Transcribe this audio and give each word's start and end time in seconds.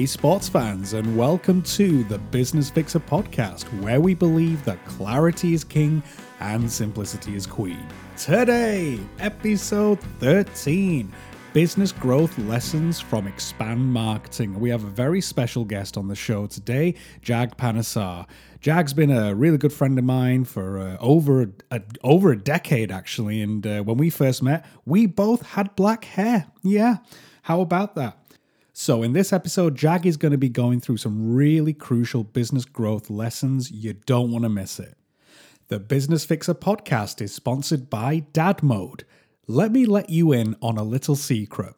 Hey, 0.00 0.06
sports 0.06 0.48
fans, 0.48 0.94
and 0.94 1.14
welcome 1.14 1.60
to 1.60 2.04
the 2.04 2.16
Business 2.16 2.70
Fixer 2.70 3.00
podcast, 3.00 3.64
where 3.82 4.00
we 4.00 4.14
believe 4.14 4.64
that 4.64 4.82
clarity 4.86 5.52
is 5.52 5.62
king 5.62 6.02
and 6.38 6.72
simplicity 6.72 7.36
is 7.36 7.46
queen. 7.46 7.86
Today, 8.16 8.98
episode 9.18 10.00
13 10.20 11.12
Business 11.52 11.92
Growth 11.92 12.38
Lessons 12.38 12.98
from 12.98 13.26
Expand 13.26 13.92
Marketing. 13.92 14.58
We 14.58 14.70
have 14.70 14.84
a 14.84 14.88
very 14.88 15.20
special 15.20 15.66
guest 15.66 15.98
on 15.98 16.08
the 16.08 16.16
show 16.16 16.46
today, 16.46 16.94
Jag 17.20 17.58
Panesar. 17.58 18.26
Jag's 18.62 18.94
been 18.94 19.10
a 19.10 19.34
really 19.34 19.58
good 19.58 19.70
friend 19.70 19.98
of 19.98 20.04
mine 20.06 20.46
for 20.46 20.78
uh, 20.78 20.96
over 20.98 21.52
a, 21.70 21.82
over 22.02 22.32
a 22.32 22.38
decade, 22.38 22.90
actually. 22.90 23.42
And 23.42 23.66
uh, 23.66 23.82
when 23.82 23.98
we 23.98 24.08
first 24.08 24.42
met, 24.42 24.64
we 24.86 25.04
both 25.04 25.42
had 25.42 25.76
black 25.76 26.04
hair. 26.06 26.46
Yeah, 26.62 26.96
how 27.42 27.60
about 27.60 27.96
that? 27.96 28.16
So, 28.72 29.02
in 29.02 29.12
this 29.12 29.32
episode, 29.32 29.74
Jag 29.76 30.06
is 30.06 30.16
going 30.16 30.32
to 30.32 30.38
be 30.38 30.48
going 30.48 30.80
through 30.80 30.98
some 30.98 31.34
really 31.34 31.72
crucial 31.72 32.22
business 32.22 32.64
growth 32.64 33.10
lessons. 33.10 33.70
You 33.70 33.94
don't 33.94 34.30
want 34.30 34.44
to 34.44 34.48
miss 34.48 34.78
it. 34.78 34.96
The 35.68 35.80
Business 35.80 36.24
Fixer 36.24 36.54
podcast 36.54 37.20
is 37.20 37.34
sponsored 37.34 37.90
by 37.90 38.20
Dad 38.32 38.62
Mode. 38.62 39.04
Let 39.46 39.72
me 39.72 39.86
let 39.86 40.10
you 40.10 40.32
in 40.32 40.56
on 40.62 40.78
a 40.78 40.84
little 40.84 41.16
secret. 41.16 41.74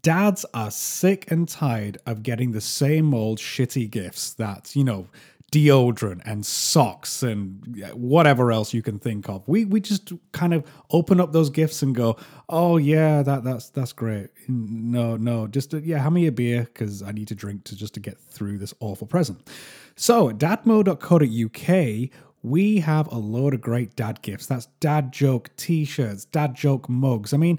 Dads 0.00 0.46
are 0.54 0.70
sick 0.70 1.28
and 1.30 1.48
tired 1.48 1.98
of 2.06 2.22
getting 2.22 2.52
the 2.52 2.60
same 2.60 3.12
old 3.12 3.38
shitty 3.38 3.90
gifts 3.90 4.32
that, 4.34 4.76
you 4.76 4.84
know, 4.84 5.08
deodorant 5.50 6.20
and 6.26 6.44
socks 6.44 7.22
and 7.22 7.82
whatever 7.94 8.52
else 8.52 8.74
you 8.74 8.82
can 8.82 8.98
think 8.98 9.28
of. 9.28 9.46
We 9.48 9.64
we 9.64 9.80
just 9.80 10.12
kind 10.32 10.52
of 10.52 10.64
open 10.90 11.20
up 11.20 11.32
those 11.32 11.50
gifts 11.50 11.82
and 11.82 11.94
go, 11.94 12.16
"Oh 12.48 12.76
yeah, 12.76 13.22
that 13.22 13.44
that's 13.44 13.70
that's 13.70 13.92
great." 13.92 14.28
No, 14.48 15.16
no, 15.16 15.46
just 15.46 15.72
uh, 15.72 15.78
yeah, 15.78 15.98
hand 15.98 16.14
me 16.14 16.26
a 16.26 16.32
beer 16.32 16.64
because 16.64 17.02
I 17.02 17.12
need 17.12 17.28
to 17.28 17.34
drink 17.34 17.64
to 17.64 17.76
just 17.76 17.94
to 17.94 18.00
get 18.00 18.18
through 18.18 18.58
this 18.58 18.74
awful 18.80 19.06
present. 19.06 19.48
So, 19.96 20.30
dadmode.co.uk, 20.30 22.10
we 22.42 22.80
have 22.80 23.10
a 23.10 23.18
load 23.18 23.54
of 23.54 23.60
great 23.60 23.96
dad 23.96 24.22
gifts. 24.22 24.46
That's 24.46 24.66
dad 24.80 25.12
joke 25.12 25.50
t-shirts, 25.56 26.26
dad 26.26 26.54
joke 26.54 26.88
mugs. 26.88 27.32
I 27.32 27.36
mean, 27.36 27.58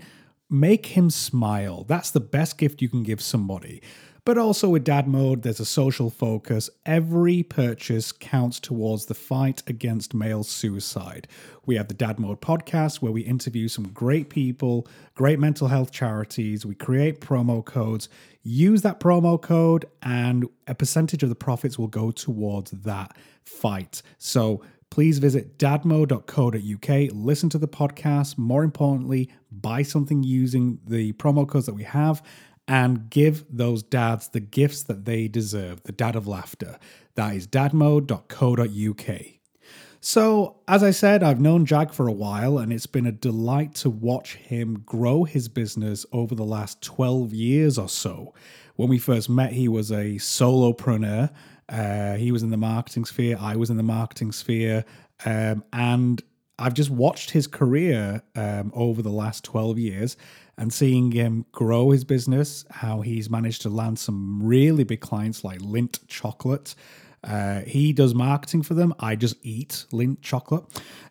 make 0.50 0.86
him 0.86 1.10
smile. 1.10 1.84
That's 1.84 2.12
the 2.12 2.20
best 2.22 2.58
gift 2.58 2.82
you 2.82 2.90
can 2.90 3.04
give 3.04 3.22
somebody. 3.22 3.82
But 4.26 4.38
also 4.38 4.70
with 4.70 4.84
Dad 4.84 5.08
Mode, 5.08 5.44
there's 5.44 5.60
a 5.60 5.66
social 5.66 6.10
focus. 6.10 6.70
Every 6.86 7.44
purchase 7.44 8.12
counts 8.12 8.60
towards 8.60 9.06
the 9.06 9.14
fight 9.14 9.64
against 9.68 10.14
male 10.14 10.44
suicide. 10.44 11.28
We 11.66 11.76
have 11.76 11.88
the 11.88 11.94
Dad 11.94 12.20
Mode 12.20 12.42
podcast 12.42 13.02
where 13.02 13.12
we 13.12 13.22
interview 13.22 13.68
some 13.68 13.88
great 13.90 14.30
people, 14.30 14.88
great 15.16 15.40
mental 15.40 15.68
health 15.68 15.92
charities. 15.92 16.66
We 16.66 16.76
create 16.76 17.22
promo 17.22 17.64
codes. 17.64 18.10
Use 18.44 18.82
that 18.82 19.00
promo 19.00 19.42
code, 19.42 19.86
and 20.02 20.48
a 20.68 20.76
percentage 20.76 21.24
of 21.24 21.30
the 21.30 21.36
profits 21.36 21.78
will 21.78 21.88
go 21.88 22.12
towards 22.12 22.72
that 22.72 23.16
fight. 23.44 24.02
So 24.18 24.64
please 24.90 25.20
visit 25.20 25.58
dadmode.co.uk, 25.58 27.12
listen 27.14 27.50
to 27.50 27.58
the 27.58 27.68
podcast. 27.68 28.38
More 28.38 28.64
importantly, 28.64 29.30
buy 29.52 29.84
something 29.84 30.24
using 30.24 30.80
the 30.86 31.14
promo 31.14 31.48
codes 31.48 31.66
that 31.68 31.76
we 31.76 31.84
have 31.84 32.24
and 32.70 33.10
give 33.10 33.44
those 33.50 33.82
dads 33.82 34.28
the 34.30 34.40
gifts 34.40 34.84
that 34.84 35.04
they 35.04 35.28
deserve, 35.28 35.82
the 35.84 35.92
dad 35.92 36.16
of 36.16 36.28
laughter. 36.28 36.78
That 37.16 37.36
is 37.36 37.48
dadmode.co.uk. 37.48 39.22
So, 40.02 40.62
as 40.68 40.84
I 40.84 40.92
said, 40.92 41.24
I've 41.24 41.42
known 41.42 41.66
Jag 41.66 41.92
for 41.92 42.08
a 42.08 42.14
while, 42.14 42.60
and 42.60 42.72
it's 42.72 42.86
been 42.86 43.08
a 43.08 43.12
delight 43.12 43.74
to 43.76 43.90
watch 43.90 44.36
him 44.36 44.84
grow 44.86 45.24
his 45.24 45.50
business 45.50 46.06
over 46.14 46.36
the 46.36 46.46
last 46.46 46.82
12 46.84 47.34
years 47.34 47.78
or 47.80 47.90
so. 47.90 48.36
When 48.76 48.88
we 48.88 49.00
first 49.00 49.30
met, 49.30 49.52
he 49.52 49.68
was 49.68 49.92
a 49.92 50.16
solopreneur. 50.16 51.32
Uh, 51.68 52.14
he 52.14 52.32
was 52.32 52.44
in 52.44 52.52
the 52.52 52.58
marketing 52.58 53.04
sphere, 53.04 53.36
I 53.40 53.56
was 53.56 53.72
in 53.72 53.78
the 53.78 53.84
marketing 53.84 54.32
sphere, 54.32 54.86
um, 55.26 55.64
and 55.74 56.22
I've 56.60 56.74
just 56.74 56.90
watched 56.90 57.32
his 57.32 57.48
career 57.48 58.22
um, 58.36 58.72
over 58.76 59.02
the 59.02 59.10
last 59.10 59.44
12 59.44 59.80
years 59.80 60.18
and 60.60 60.74
seeing 60.74 61.14
him 61.14 61.46
grow 61.54 61.92
his 61.92 62.04
business, 62.04 62.66
how 62.70 63.00
he's 63.00 63.30
managed 63.30 63.62
to 63.62 63.70
land 63.70 63.98
some 63.98 64.44
really 64.44 64.84
big 64.84 65.00
clients 65.00 65.42
like 65.44 65.60
Lindt 65.60 66.00
Chocolate. 66.08 66.76
Uh, 67.24 67.62
he 67.62 67.94
does 67.94 68.14
marketing 68.14 68.62
for 68.64 68.74
them. 68.74 68.94
I 69.00 69.16
just 69.16 69.38
eat 69.42 69.86
Lindt 69.92 70.18
chocolate. 70.22 70.66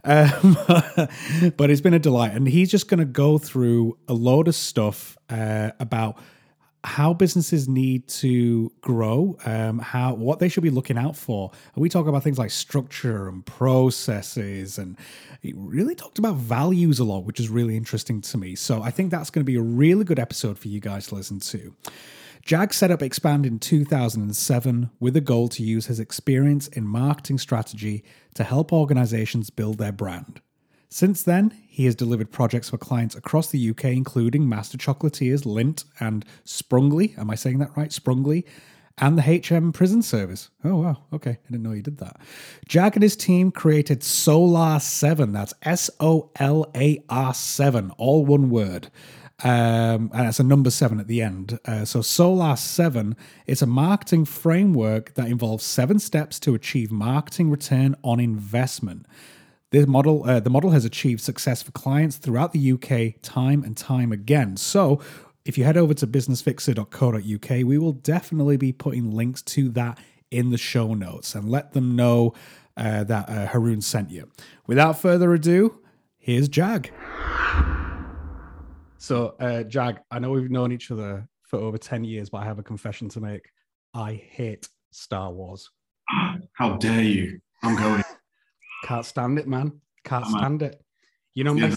Um, 0.04 0.56
but 1.56 1.70
it's 1.70 1.80
been 1.80 1.94
a 1.94 1.98
delight. 1.98 2.32
And 2.32 2.46
he's 2.46 2.70
just 2.70 2.88
going 2.88 3.00
to 3.00 3.06
go 3.06 3.38
through 3.38 3.96
a 4.06 4.12
load 4.12 4.48
of 4.48 4.54
stuff 4.54 5.16
uh, 5.30 5.70
about 5.80 6.18
how 6.84 7.12
businesses 7.12 7.68
need 7.68 8.06
to 8.06 8.72
grow, 8.80 9.36
um, 9.44 9.78
how 9.78 10.14
what 10.14 10.38
they 10.38 10.48
should 10.48 10.62
be 10.62 10.70
looking 10.70 10.96
out 10.96 11.16
for. 11.16 11.50
And 11.74 11.82
we 11.82 11.88
talk 11.88 12.06
about 12.06 12.22
things 12.22 12.38
like 12.38 12.50
structure 12.50 13.28
and 13.28 13.44
processes, 13.44 14.78
and 14.78 14.96
he 15.42 15.52
really 15.56 15.94
talked 15.94 16.18
about 16.18 16.36
values 16.36 16.98
a 16.98 17.04
lot, 17.04 17.24
which 17.24 17.40
is 17.40 17.48
really 17.48 17.76
interesting 17.76 18.20
to 18.22 18.38
me. 18.38 18.54
So 18.54 18.82
I 18.82 18.90
think 18.90 19.10
that's 19.10 19.30
going 19.30 19.44
to 19.44 19.50
be 19.50 19.56
a 19.56 19.62
really 19.62 20.04
good 20.04 20.18
episode 20.18 20.58
for 20.58 20.68
you 20.68 20.80
guys 20.80 21.08
to 21.08 21.16
listen 21.16 21.40
to. 21.40 21.74
Jag 22.42 22.72
set 22.72 22.90
up 22.90 23.02
Expand 23.02 23.44
in 23.44 23.58
2007 23.58 24.90
with 25.00 25.16
a 25.16 25.20
goal 25.20 25.48
to 25.48 25.62
use 25.62 25.86
his 25.86 26.00
experience 26.00 26.68
in 26.68 26.86
marketing 26.86 27.38
strategy 27.38 28.02
to 28.34 28.44
help 28.44 28.72
organizations 28.72 29.50
build 29.50 29.78
their 29.78 29.92
brand. 29.92 30.40
Since 30.88 31.22
then, 31.22 31.54
he 31.68 31.84
has 31.84 31.94
delivered 31.94 32.32
projects 32.32 32.70
for 32.70 32.78
clients 32.78 33.14
across 33.14 33.48
the 33.48 33.70
UK, 33.70 33.86
including 33.86 34.48
Master 34.48 34.78
Chocolatiers, 34.78 35.44
Lindt, 35.44 35.84
and 36.00 36.24
Sprungly. 36.44 37.16
Am 37.18 37.30
I 37.30 37.34
saying 37.34 37.58
that 37.58 37.76
right? 37.76 37.90
Sprungly. 37.90 38.44
And 39.00 39.16
the 39.16 39.22
HM 39.22 39.72
Prison 39.72 40.02
Service. 40.02 40.50
Oh, 40.64 40.76
wow. 40.76 40.96
Okay. 41.12 41.30
I 41.30 41.50
didn't 41.52 41.62
know 41.62 41.72
you 41.72 41.82
did 41.82 41.98
that. 41.98 42.16
Jag 42.66 42.96
and 42.96 43.02
his 43.02 43.16
team 43.16 43.52
created 43.52 44.02
Solar 44.02 44.80
7. 44.80 45.32
That's 45.32 45.54
S 45.62 45.88
O 46.00 46.30
L 46.40 46.68
A 46.74 47.02
R 47.08 47.32
7, 47.32 47.92
all 47.92 48.26
one 48.26 48.50
word. 48.50 48.90
Um, 49.44 50.10
and 50.12 50.26
it's 50.26 50.40
a 50.40 50.44
number 50.44 50.70
seven 50.70 50.98
at 50.98 51.06
the 51.06 51.22
end. 51.22 51.60
Uh, 51.64 51.84
so 51.84 52.02
Solar 52.02 52.56
7 52.56 53.14
is 53.46 53.62
a 53.62 53.66
marketing 53.66 54.24
framework 54.24 55.14
that 55.14 55.28
involves 55.28 55.64
seven 55.64 56.00
steps 56.00 56.40
to 56.40 56.56
achieve 56.56 56.90
marketing 56.90 57.48
return 57.50 57.94
on 58.02 58.18
investment. 58.18 59.06
The 59.70 59.86
model, 59.86 60.24
uh, 60.24 60.40
the 60.40 60.48
model 60.48 60.70
has 60.70 60.86
achieved 60.86 61.20
success 61.20 61.62
for 61.62 61.72
clients 61.72 62.16
throughout 62.16 62.52
the 62.52 62.72
UK 62.72 63.20
time 63.20 63.62
and 63.62 63.76
time 63.76 64.12
again. 64.12 64.56
So, 64.56 65.00
if 65.44 65.58
you 65.58 65.64
head 65.64 65.76
over 65.76 65.94
to 65.94 66.06
businessfixer.co.uk, 66.06 67.66
we 67.66 67.78
will 67.78 67.92
definitely 67.92 68.56
be 68.56 68.72
putting 68.72 69.10
links 69.10 69.42
to 69.42 69.68
that 69.70 69.98
in 70.30 70.50
the 70.50 70.58
show 70.58 70.94
notes 70.94 71.34
and 71.34 71.50
let 71.50 71.72
them 71.72 71.96
know 71.96 72.34
uh, 72.76 73.04
that 73.04 73.28
uh, 73.28 73.46
Haroon 73.46 73.80
sent 73.80 74.10
you. 74.10 74.30
Without 74.66 74.98
further 74.98 75.32
ado, 75.34 75.80
here's 76.18 76.48
Jag. 76.48 76.90
So, 78.96 79.34
uh, 79.38 79.64
Jag, 79.64 80.00
I 80.10 80.18
know 80.18 80.30
we've 80.30 80.50
known 80.50 80.72
each 80.72 80.90
other 80.90 81.28
for 81.42 81.58
over 81.58 81.76
10 81.76 82.04
years, 82.04 82.30
but 82.30 82.38
I 82.38 82.44
have 82.44 82.58
a 82.58 82.62
confession 82.62 83.08
to 83.10 83.20
make. 83.20 83.50
I 83.94 84.14
hate 84.14 84.68
Star 84.92 85.30
Wars. 85.30 85.70
How 86.52 86.76
dare 86.76 87.02
you? 87.02 87.40
I'm 87.62 87.76
going. 87.76 88.02
Can't 88.84 89.04
stand 89.04 89.38
it, 89.38 89.48
man. 89.48 89.80
Can't 90.04 90.26
stand 90.26 90.62
it. 90.62 90.80
You 91.34 91.44
know, 91.44 91.54
yeah. 91.54 91.68
my, 91.68 91.76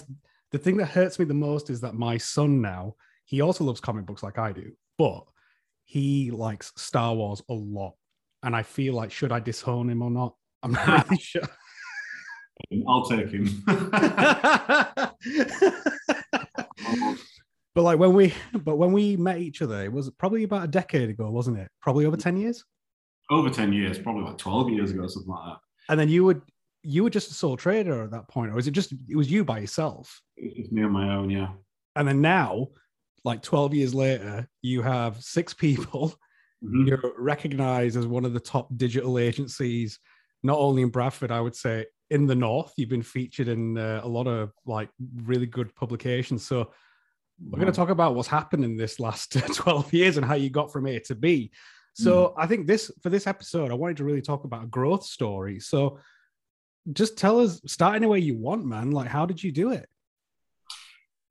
the 0.50 0.58
thing 0.58 0.76
that 0.78 0.86
hurts 0.86 1.18
me 1.18 1.24
the 1.24 1.34
most 1.34 1.70
is 1.70 1.80
that 1.80 1.94
my 1.94 2.16
son 2.16 2.60
now, 2.60 2.94
he 3.24 3.40
also 3.40 3.64
loves 3.64 3.80
comic 3.80 4.06
books 4.06 4.22
like 4.22 4.38
I 4.38 4.52
do, 4.52 4.72
but 4.98 5.24
he 5.84 6.30
likes 6.30 6.72
Star 6.76 7.14
Wars 7.14 7.42
a 7.48 7.54
lot. 7.54 7.94
And 8.42 8.56
I 8.56 8.62
feel 8.62 8.94
like, 8.94 9.12
should 9.12 9.32
I 9.32 9.40
disown 9.40 9.88
him 9.90 10.02
or 10.02 10.10
not? 10.10 10.34
I'm 10.62 10.72
not 10.72 11.08
really 11.08 11.18
sure. 11.22 11.42
I'll 12.88 13.04
take 13.04 13.30
him. 13.30 13.62
but 17.74 17.82
like 17.82 17.98
when 17.98 18.12
we 18.12 18.34
but 18.52 18.76
when 18.76 18.92
we 18.92 19.16
met 19.16 19.38
each 19.38 19.62
other, 19.62 19.82
it 19.82 19.92
was 19.92 20.10
probably 20.10 20.44
about 20.44 20.64
a 20.64 20.68
decade 20.68 21.08
ago, 21.10 21.30
wasn't 21.30 21.58
it? 21.58 21.68
Probably 21.80 22.06
over 22.06 22.16
mm. 22.16 22.22
10 22.22 22.36
years? 22.36 22.64
Over 23.30 23.50
10 23.50 23.72
years, 23.72 23.98
probably 23.98 24.24
like 24.24 24.38
12 24.38 24.70
years 24.70 24.90
ago, 24.90 25.06
something 25.06 25.30
like 25.30 25.44
that. 25.44 25.58
And 25.88 25.98
then 25.98 26.08
you 26.08 26.24
would 26.24 26.42
you 26.82 27.04
were 27.04 27.10
just 27.10 27.30
a 27.30 27.34
sole 27.34 27.56
trader 27.56 28.02
at 28.02 28.10
that 28.10 28.28
point, 28.28 28.52
or 28.52 28.58
is 28.58 28.66
it 28.66 28.72
just 28.72 28.92
it 29.08 29.16
was 29.16 29.30
you 29.30 29.44
by 29.44 29.58
yourself? 29.58 30.20
It's 30.36 30.56
just 30.56 30.72
me 30.72 30.82
on 30.82 30.92
my 30.92 31.14
own, 31.14 31.30
yeah. 31.30 31.48
And 31.96 32.08
then 32.08 32.20
now, 32.20 32.68
like 33.24 33.42
12 33.42 33.74
years 33.74 33.94
later, 33.94 34.48
you 34.62 34.82
have 34.82 35.22
six 35.22 35.54
people. 35.66 36.14
Mm-hmm. 36.64 36.86
You're 36.86 37.12
recognized 37.18 37.96
as 37.96 38.06
one 38.06 38.24
of 38.24 38.34
the 38.34 38.40
top 38.40 38.68
digital 38.76 39.18
agencies, 39.18 39.98
not 40.42 40.58
only 40.58 40.82
in 40.82 40.90
Bradford, 40.90 41.32
I 41.32 41.40
would 41.40 41.56
say 41.56 41.86
in 42.10 42.26
the 42.26 42.34
north. 42.34 42.72
You've 42.76 42.88
been 42.88 43.02
featured 43.02 43.48
in 43.48 43.78
uh, 43.78 44.00
a 44.02 44.08
lot 44.08 44.28
of 44.28 44.52
like 44.66 44.88
really 45.24 45.46
good 45.46 45.74
publications. 45.74 46.46
So 46.46 46.72
we're 47.40 47.58
going 47.58 47.72
to 47.72 47.76
talk 47.76 47.88
about 47.88 48.14
what's 48.14 48.28
happened 48.28 48.64
in 48.64 48.76
this 48.76 49.00
last 49.00 49.32
12 49.54 49.92
years 49.92 50.16
and 50.16 50.26
how 50.26 50.34
you 50.34 50.50
got 50.50 50.72
from 50.72 50.86
A 50.86 51.00
to 51.00 51.14
B. 51.14 51.50
So 51.94 52.28
mm. 52.28 52.34
I 52.38 52.46
think 52.46 52.66
this 52.66 52.90
for 53.02 53.10
this 53.10 53.26
episode, 53.26 53.70
I 53.70 53.74
wanted 53.74 53.96
to 53.98 54.04
really 54.04 54.22
talk 54.22 54.44
about 54.44 54.64
a 54.64 54.68
growth 54.68 55.04
story. 55.04 55.58
So 55.60 55.98
just 56.92 57.16
tell 57.16 57.40
us, 57.40 57.60
start 57.66 57.96
any 57.96 58.06
way 58.06 58.18
you 58.18 58.36
want, 58.36 58.64
man. 58.64 58.90
Like, 58.90 59.08
how 59.08 59.26
did 59.26 59.42
you 59.42 59.52
do 59.52 59.70
it? 59.70 59.88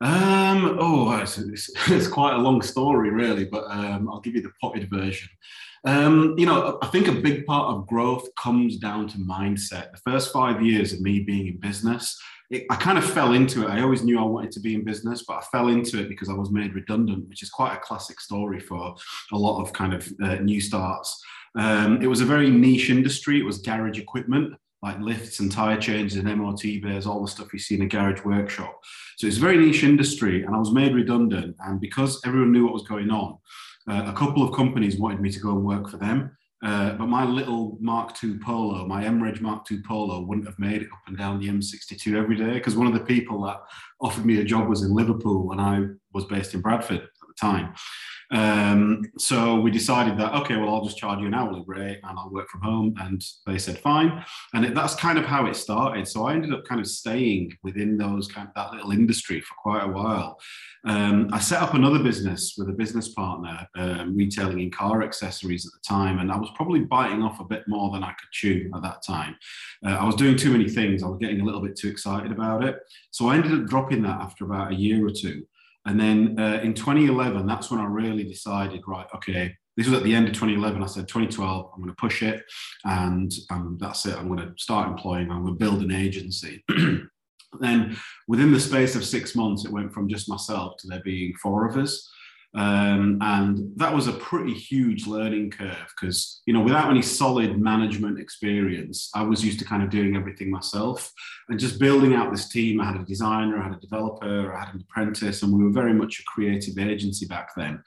Um, 0.02 0.78
oh, 0.80 1.16
it's, 1.18 1.38
it's, 1.38 1.70
it's, 1.90 2.08
quite 2.08 2.34
a 2.34 2.40
long 2.40 2.62
story, 2.62 3.12
really, 3.12 3.46
but 3.46 3.66
um, 3.70 4.10
I'll 4.10 4.22
give 4.22 4.36
you 4.36 4.42
the 4.42 4.52
potted 4.60 4.90
version. 4.90 5.30
Um, 5.86 6.36
you 6.38 6.46
know, 6.46 6.80
I 6.82 6.88
think 6.88 7.08
a 7.08 7.12
big 7.12 7.46
part 7.46 7.76
of 7.76 7.88
growth 7.88 8.28
comes 8.36 8.78
down 8.78 9.08
to 9.10 9.18
mindset. 9.18 9.92
The 9.92 10.12
first 10.12 10.34
five 10.34 10.64
years 10.64 10.94
of 10.94 11.02
me 11.02 11.22
being 11.22 11.48
in 11.48 11.60
business, 11.60 12.20
it, 12.50 12.66
I 12.70 12.76
kind 12.76 12.98
of 12.98 13.06
fell 13.06 13.34
into 13.34 13.64
it. 13.64 13.70
I 13.70 13.82
always 13.82 14.04
knew 14.04 14.20
I 14.20 14.24
wanted 14.24 14.52
to 14.54 14.60
be 14.60 14.76
in 14.76 14.84
business, 14.84 15.24
but 15.28 15.38
I 15.38 15.42
fell 15.52 15.68
into 15.70 16.00
it 16.00 16.10
because 16.10 16.30
I 16.30 16.34
was 16.34 16.52
made 16.52 16.76
redundant, 16.76 17.28
which 17.30 17.44
is 17.44 17.50
quite 17.50 17.76
a 17.76 17.80
classic 17.80 18.20
story 18.20 18.60
for 18.60 18.96
a 19.32 19.38
lot 19.38 19.62
of 19.62 19.74
kind 19.74 19.94
of 19.94 20.08
uh, 20.24 20.36
new 20.36 20.62
starts. 20.62 21.24
Um, 21.58 22.02
it 22.02 22.08
was 22.08 22.22
a 22.22 22.26
very 22.26 22.50
niche 22.50 22.90
industry. 22.90 23.40
It 23.40 23.46
was 23.46 23.60
garage 23.60 24.00
equipment 24.00 24.54
like 24.82 25.00
lifts 25.00 25.40
and 25.40 25.52
tire 25.52 25.80
changes 25.80 26.18
and 26.18 26.38
MOT 26.38 26.62
bays, 26.82 27.06
all 27.06 27.22
the 27.22 27.28
stuff 27.28 27.54
you 27.54 27.60
see 27.60 27.76
in 27.76 27.84
a 27.84 27.88
garage 27.88 28.24
workshop. 28.26 28.80
So 29.18 29.28
it's 29.28 29.38
a 29.38 29.42
very 29.42 29.58
niche 29.58 29.84
industry, 29.84 30.44
and 30.44 30.56
I 30.56 30.58
was 30.58 30.72
made 30.72 30.96
redundant. 30.96 31.56
And 31.60 31.80
because 31.80 32.20
everyone 32.26 32.52
knew 32.52 32.64
what 32.64 32.74
was 32.74 32.88
going 32.88 33.12
on, 33.12 33.38
uh, 33.88 34.04
a 34.08 34.14
couple 34.14 34.44
of 34.44 34.56
companies 34.56 34.98
wanted 34.98 35.22
me 35.22 35.32
to 35.32 35.40
go 35.40 35.52
and 35.52 35.64
work 35.64 35.90
for 35.90 35.98
them. 35.98 36.36
Uh, 36.64 36.94
but 36.94 37.08
my 37.08 37.26
little 37.26 37.78
Mark 37.82 38.24
II 38.24 38.38
Polo, 38.38 38.86
my 38.86 39.04
MREG 39.04 39.42
Mark 39.42 39.66
II 39.72 39.82
Polo, 39.82 40.22
wouldn't 40.22 40.46
have 40.46 40.60
made 40.60 40.84
it 40.84 40.90
up 40.94 41.02
and 41.08 41.18
down 41.18 41.40
the 41.40 41.48
M62 41.48 42.16
every 42.16 42.36
day 42.36 42.54
because 42.54 42.76
one 42.76 42.86
of 42.86 42.94
the 42.94 43.00
people 43.00 43.42
that 43.44 43.62
offered 44.00 44.26
me 44.26 44.40
a 44.40 44.44
job 44.44 44.68
was 44.68 44.84
in 44.84 44.94
Liverpool 44.94 45.52
and 45.52 45.62
I 45.62 45.82
was 46.14 46.26
based 46.26 46.54
in 46.54 46.62
Bradford 46.62 47.00
at 47.00 47.10
the 47.28 47.34
time. 47.40 47.74
Um, 48.32 49.04
so 49.18 49.60
we 49.60 49.72
decided 49.72 50.18
that 50.18 50.34
okay, 50.34 50.56
well, 50.56 50.74
I'll 50.74 50.86
just 50.86 50.98
charge 50.98 51.20
you 51.20 51.28
an 51.28 51.34
hourly 51.34 51.64
rate 51.66 52.00
and 52.04 52.18
I'll 52.18 52.32
work 52.32 52.50
from 52.50 52.62
home. 52.62 52.96
And 53.00 53.24
they 53.46 53.58
said 53.58 53.78
fine, 53.78 54.24
and 54.54 54.66
it, 54.66 54.76
that's 54.76 54.96
kind 54.96 55.18
of 55.18 55.26
how 55.26 55.46
it 55.48 55.56
started. 55.56 56.08
So 56.08 56.26
I 56.26 56.34
ended 56.34 56.54
up 56.54 56.66
kind 56.66 56.80
of 56.80 56.88
staying 56.88 57.58
within 57.64 57.98
those 57.98 58.28
kind 58.28 58.48
of 58.48 58.54
that 58.56 58.74
little 58.74 58.92
industry 58.92 59.42
for 59.42 59.56
quite 59.56 59.84
a 59.84 59.92
while. 59.92 60.40
Um, 60.84 61.30
I 61.32 61.40
set 61.40 61.62
up 61.62 61.76
another 61.76 62.02
business 62.02 62.56
with 62.58 62.70
a 62.70 62.74
business 62.74 63.10
partner, 63.10 63.68
um, 63.76 64.16
retailing 64.16 64.62
in 64.62 64.72
car 64.72 65.04
accessories 65.04 65.66
at 65.66 65.74
the 65.74 65.88
time, 65.88 66.20
and 66.20 66.32
I 66.32 66.38
was 66.38 66.50
probably 66.56 66.80
biting 66.80 67.22
off 67.22 67.40
a 67.40 67.46
bit 67.46 67.64
more 67.68 67.92
than 67.92 68.04
I 68.04 68.14
could 68.14 68.32
chew 68.32 68.72
at 68.74 68.82
that 68.82 69.04
time. 69.06 69.36
Uh, 69.86 69.92
I 69.92 70.06
was 70.06 70.16
doing 70.16 70.38
too 70.38 70.52
many 70.52 70.70
things. 70.70 71.04
I 71.04 71.08
was 71.08 71.20
getting 71.20 71.42
a 71.42 71.46
little 71.46 71.62
bit 71.62 71.76
too 71.76 71.90
excited 71.90 72.32
about 72.32 72.64
it, 72.64 72.78
so 73.12 73.28
I 73.28 73.36
ended 73.36 73.54
up 73.54 73.68
dropping 73.68 74.02
that 74.04 74.22
after 74.22 74.46
about 74.46 74.72
a 74.72 74.76
year 74.76 75.06
or 75.06 75.12
two. 75.12 75.46
And 75.86 76.00
then 76.00 76.40
uh, 76.40 76.62
in 76.64 76.74
2011, 76.74 77.48
that's 77.48 77.72
when 77.72 77.80
I 77.80 77.86
really 77.86 78.24
decided, 78.24 78.82
right, 78.88 79.08
okay, 79.16 79.56
this 79.78 79.88
was 79.88 79.98
at 79.98 80.04
the 80.04 80.14
end 80.14 80.28
of 80.28 80.34
2011. 80.34 80.84
I 80.84 80.86
said, 80.86 81.08
2012, 81.08 81.72
I'm 81.74 81.82
going 81.82 81.90
to 81.90 81.96
push 81.96 82.24
it, 82.24 82.44
and 82.84 83.32
um, 83.50 83.78
that's 83.80 84.06
it. 84.06 84.16
I'm 84.16 84.28
going 84.28 84.48
to 84.48 84.54
start 84.58 84.90
employing. 84.90 85.32
I'm 85.32 85.44
going 85.44 85.58
to 85.58 85.66
build 85.66 85.82
an 85.82 85.92
agency. 85.92 86.64
then 87.60 87.98
within 88.28 88.52
the 88.52 88.60
space 88.60 88.96
of 88.96 89.06
six 89.06 89.36
months, 89.36 89.66
it 89.66 89.72
went 89.72 89.94
from 89.94 90.10
just 90.10 90.30
myself 90.30 90.74
to 90.80 90.88
there 90.88 91.02
being 91.04 91.34
four 91.42 91.68
of 91.68 91.78
us. 91.78 92.10
Um, 92.54 93.18
and 93.22 93.72
that 93.78 93.94
was 93.94 94.08
a 94.08 94.14
pretty 94.14 94.54
huge 94.54 95.08
learning 95.08 95.52
curve 95.52 95.94
because, 95.96 96.42
you 96.46 96.54
know, 96.54 96.62
without 96.62 96.90
any 96.90 97.02
solid 97.02 97.58
management 97.58 98.20
experience, 98.20 99.10
I 99.16 99.24
was 99.24 99.44
used 99.44 99.60
to 99.60 99.66
kind 99.66 99.82
of 99.84 99.90
doing 99.90 100.18
everything 100.18 100.52
myself 100.52 101.12
and 101.48 101.60
just 101.60 101.80
building 101.80 102.14
out 102.14 102.32
this 102.32 102.50
team. 102.50 102.82
I 102.82 102.86
had 102.86 103.00
a 103.00 103.06
designer, 103.06 103.58
I 103.58 103.64
had 103.64 103.78
a 103.78 103.80
developer, 103.80 104.54
I 104.54 104.66
had 104.66 104.76
an 104.76 104.82
apprentice, 104.82 105.44
and 105.44 105.54
we 105.54 105.64
were 105.64 105.72
very 105.72 105.94
much 105.94 106.20
a 106.20 106.24
creative 106.24 106.78
agency 106.78 107.26
back 107.26 107.52
then. 107.56 107.82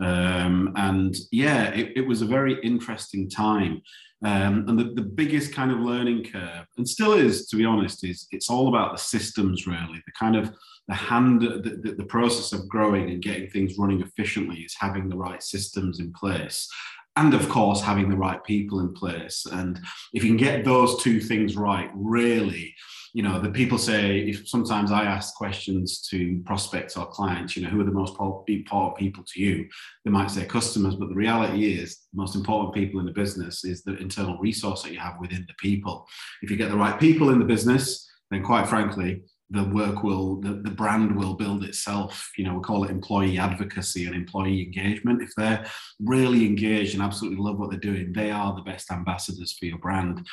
Um, 0.00 0.72
and 0.76 1.16
yeah, 1.32 1.70
it, 1.70 1.92
it 1.96 2.06
was 2.06 2.22
a 2.22 2.26
very 2.26 2.60
interesting 2.62 3.28
time. 3.28 3.82
Um, 4.24 4.64
and 4.68 4.78
the, 4.78 4.84
the 4.84 5.02
biggest 5.02 5.52
kind 5.52 5.70
of 5.70 5.80
learning 5.80 6.24
curve, 6.24 6.66
and 6.78 6.88
still 6.88 7.12
is, 7.12 7.46
to 7.48 7.56
be 7.56 7.66
honest, 7.66 8.04
is 8.04 8.26
it's 8.30 8.48
all 8.48 8.68
about 8.68 8.92
the 8.92 9.02
systems 9.02 9.66
really. 9.66 10.02
The 10.06 10.12
kind 10.18 10.34
of 10.34 10.54
the 10.88 10.94
hand, 10.94 11.42
the, 11.42 11.78
the, 11.82 11.94
the 11.94 12.04
process 12.04 12.52
of 12.52 12.68
growing 12.68 13.10
and 13.10 13.22
getting 13.22 13.50
things 13.50 13.76
running 13.78 14.00
efficiently 14.00 14.60
is 14.60 14.74
having 14.78 15.08
the 15.08 15.16
right 15.16 15.42
systems 15.42 16.00
in 16.00 16.12
place 16.12 16.68
and 17.16 17.34
of 17.34 17.48
course 17.48 17.80
having 17.80 18.08
the 18.08 18.16
right 18.16 18.42
people 18.44 18.80
in 18.80 18.92
place. 18.92 19.46
And 19.50 19.80
if 20.12 20.24
you 20.24 20.30
can 20.30 20.36
get 20.36 20.64
those 20.64 21.02
two 21.02 21.20
things 21.20 21.56
right 21.56 21.90
really 21.94 22.74
you 23.14 23.22
know 23.22 23.40
the 23.40 23.50
people 23.50 23.78
say 23.78 24.18
if 24.18 24.48
sometimes 24.48 24.90
i 24.90 25.04
ask 25.04 25.36
questions 25.36 26.00
to 26.08 26.42
prospects 26.44 26.96
or 26.96 27.06
clients 27.06 27.56
you 27.56 27.62
know 27.62 27.68
who 27.68 27.80
are 27.80 27.84
the 27.84 27.92
most 27.92 28.16
important 28.48 28.96
people 28.96 29.24
to 29.24 29.40
you? 29.40 29.66
They 30.04 30.10
might 30.10 30.30
say 30.30 30.44
customers 30.44 30.96
but 30.96 31.08
the 31.08 31.14
reality 31.14 31.80
is 31.80 32.00
the 32.12 32.20
most 32.20 32.34
important 32.34 32.74
people 32.74 33.00
in 33.00 33.06
the 33.06 33.12
business 33.12 33.64
is 33.64 33.82
the 33.82 33.96
internal 33.98 34.36
resource 34.38 34.82
that 34.82 34.92
you 34.92 34.98
have 34.98 35.20
within 35.20 35.44
the 35.46 35.54
people. 35.58 36.06
If 36.42 36.50
you 36.50 36.56
get 36.56 36.70
the 36.70 36.76
right 36.76 36.98
people 36.98 37.30
in 37.30 37.38
the 37.38 37.44
business 37.44 38.10
then 38.30 38.42
quite 38.42 38.68
frankly 38.68 39.22
the 39.54 39.64
work 39.64 40.02
will 40.02 40.36
the, 40.40 40.54
the 40.54 40.70
brand 40.70 41.16
will 41.16 41.34
build 41.34 41.64
itself. 41.64 42.30
You 42.36 42.44
know 42.44 42.54
we 42.54 42.60
call 42.62 42.84
it 42.84 42.90
employee 42.90 43.38
advocacy 43.38 44.06
and 44.06 44.14
employee 44.14 44.62
engagement. 44.62 45.22
If 45.22 45.30
they're 45.36 45.64
really 46.00 46.44
engaged 46.46 46.94
and 46.94 47.02
absolutely 47.02 47.42
love 47.42 47.58
what 47.58 47.70
they're 47.70 47.78
doing 47.78 48.12
they 48.12 48.30
are 48.30 48.54
the 48.54 48.62
best 48.62 48.90
ambassadors 48.90 49.52
for 49.52 49.66
your 49.66 49.78
brand. 49.78 50.26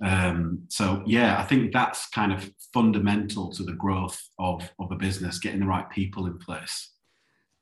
Um, 0.00 0.60
so 0.68 1.02
yeah 1.06 1.40
i 1.40 1.44
think 1.44 1.72
that's 1.72 2.08
kind 2.10 2.32
of 2.32 2.52
fundamental 2.72 3.50
to 3.50 3.64
the 3.64 3.72
growth 3.72 4.20
of 4.38 4.70
of 4.78 4.92
a 4.92 4.96
business 4.96 5.38
getting 5.38 5.60
the 5.60 5.66
right 5.66 5.88
people 5.90 6.26
in 6.26 6.38
place. 6.38 6.92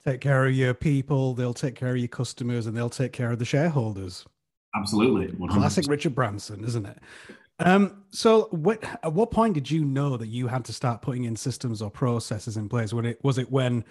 Take 0.05 0.21
care 0.21 0.47
of 0.47 0.55
your 0.55 0.75
people 0.75 1.35
they'll 1.35 1.55
take 1.55 1.75
care 1.75 1.91
of 1.91 1.99
your 1.99 2.09
customers 2.09 2.67
and 2.67 2.77
they'll 2.77 2.91
take 2.91 3.13
care 3.13 3.31
of 3.31 3.39
the 3.39 3.45
shareholders. 3.45 4.25
Absolutely 4.75 5.29
100%. 5.29 5.51
classic 5.51 5.87
richard 5.89 6.15
branson 6.15 6.63
isn't 6.63 6.85
it 6.85 6.99
um, 7.59 8.05
so 8.11 8.49
what 8.51 8.83
at 9.03 9.13
what 9.13 9.31
point 9.31 9.55
did 9.55 9.71
you 9.71 9.85
know 9.85 10.17
that 10.17 10.27
you 10.27 10.47
had 10.47 10.65
to 10.67 10.73
start 10.73 11.03
putting 11.03 11.25
in 11.25 11.37
systems 11.37 11.81
or 11.81 11.91
processes 11.91 12.57
in 12.57 12.69
place? 12.69 12.93
When 12.93 13.07
it 13.07 13.23
was 13.23 13.39
it 13.39 13.51
when 13.51 13.85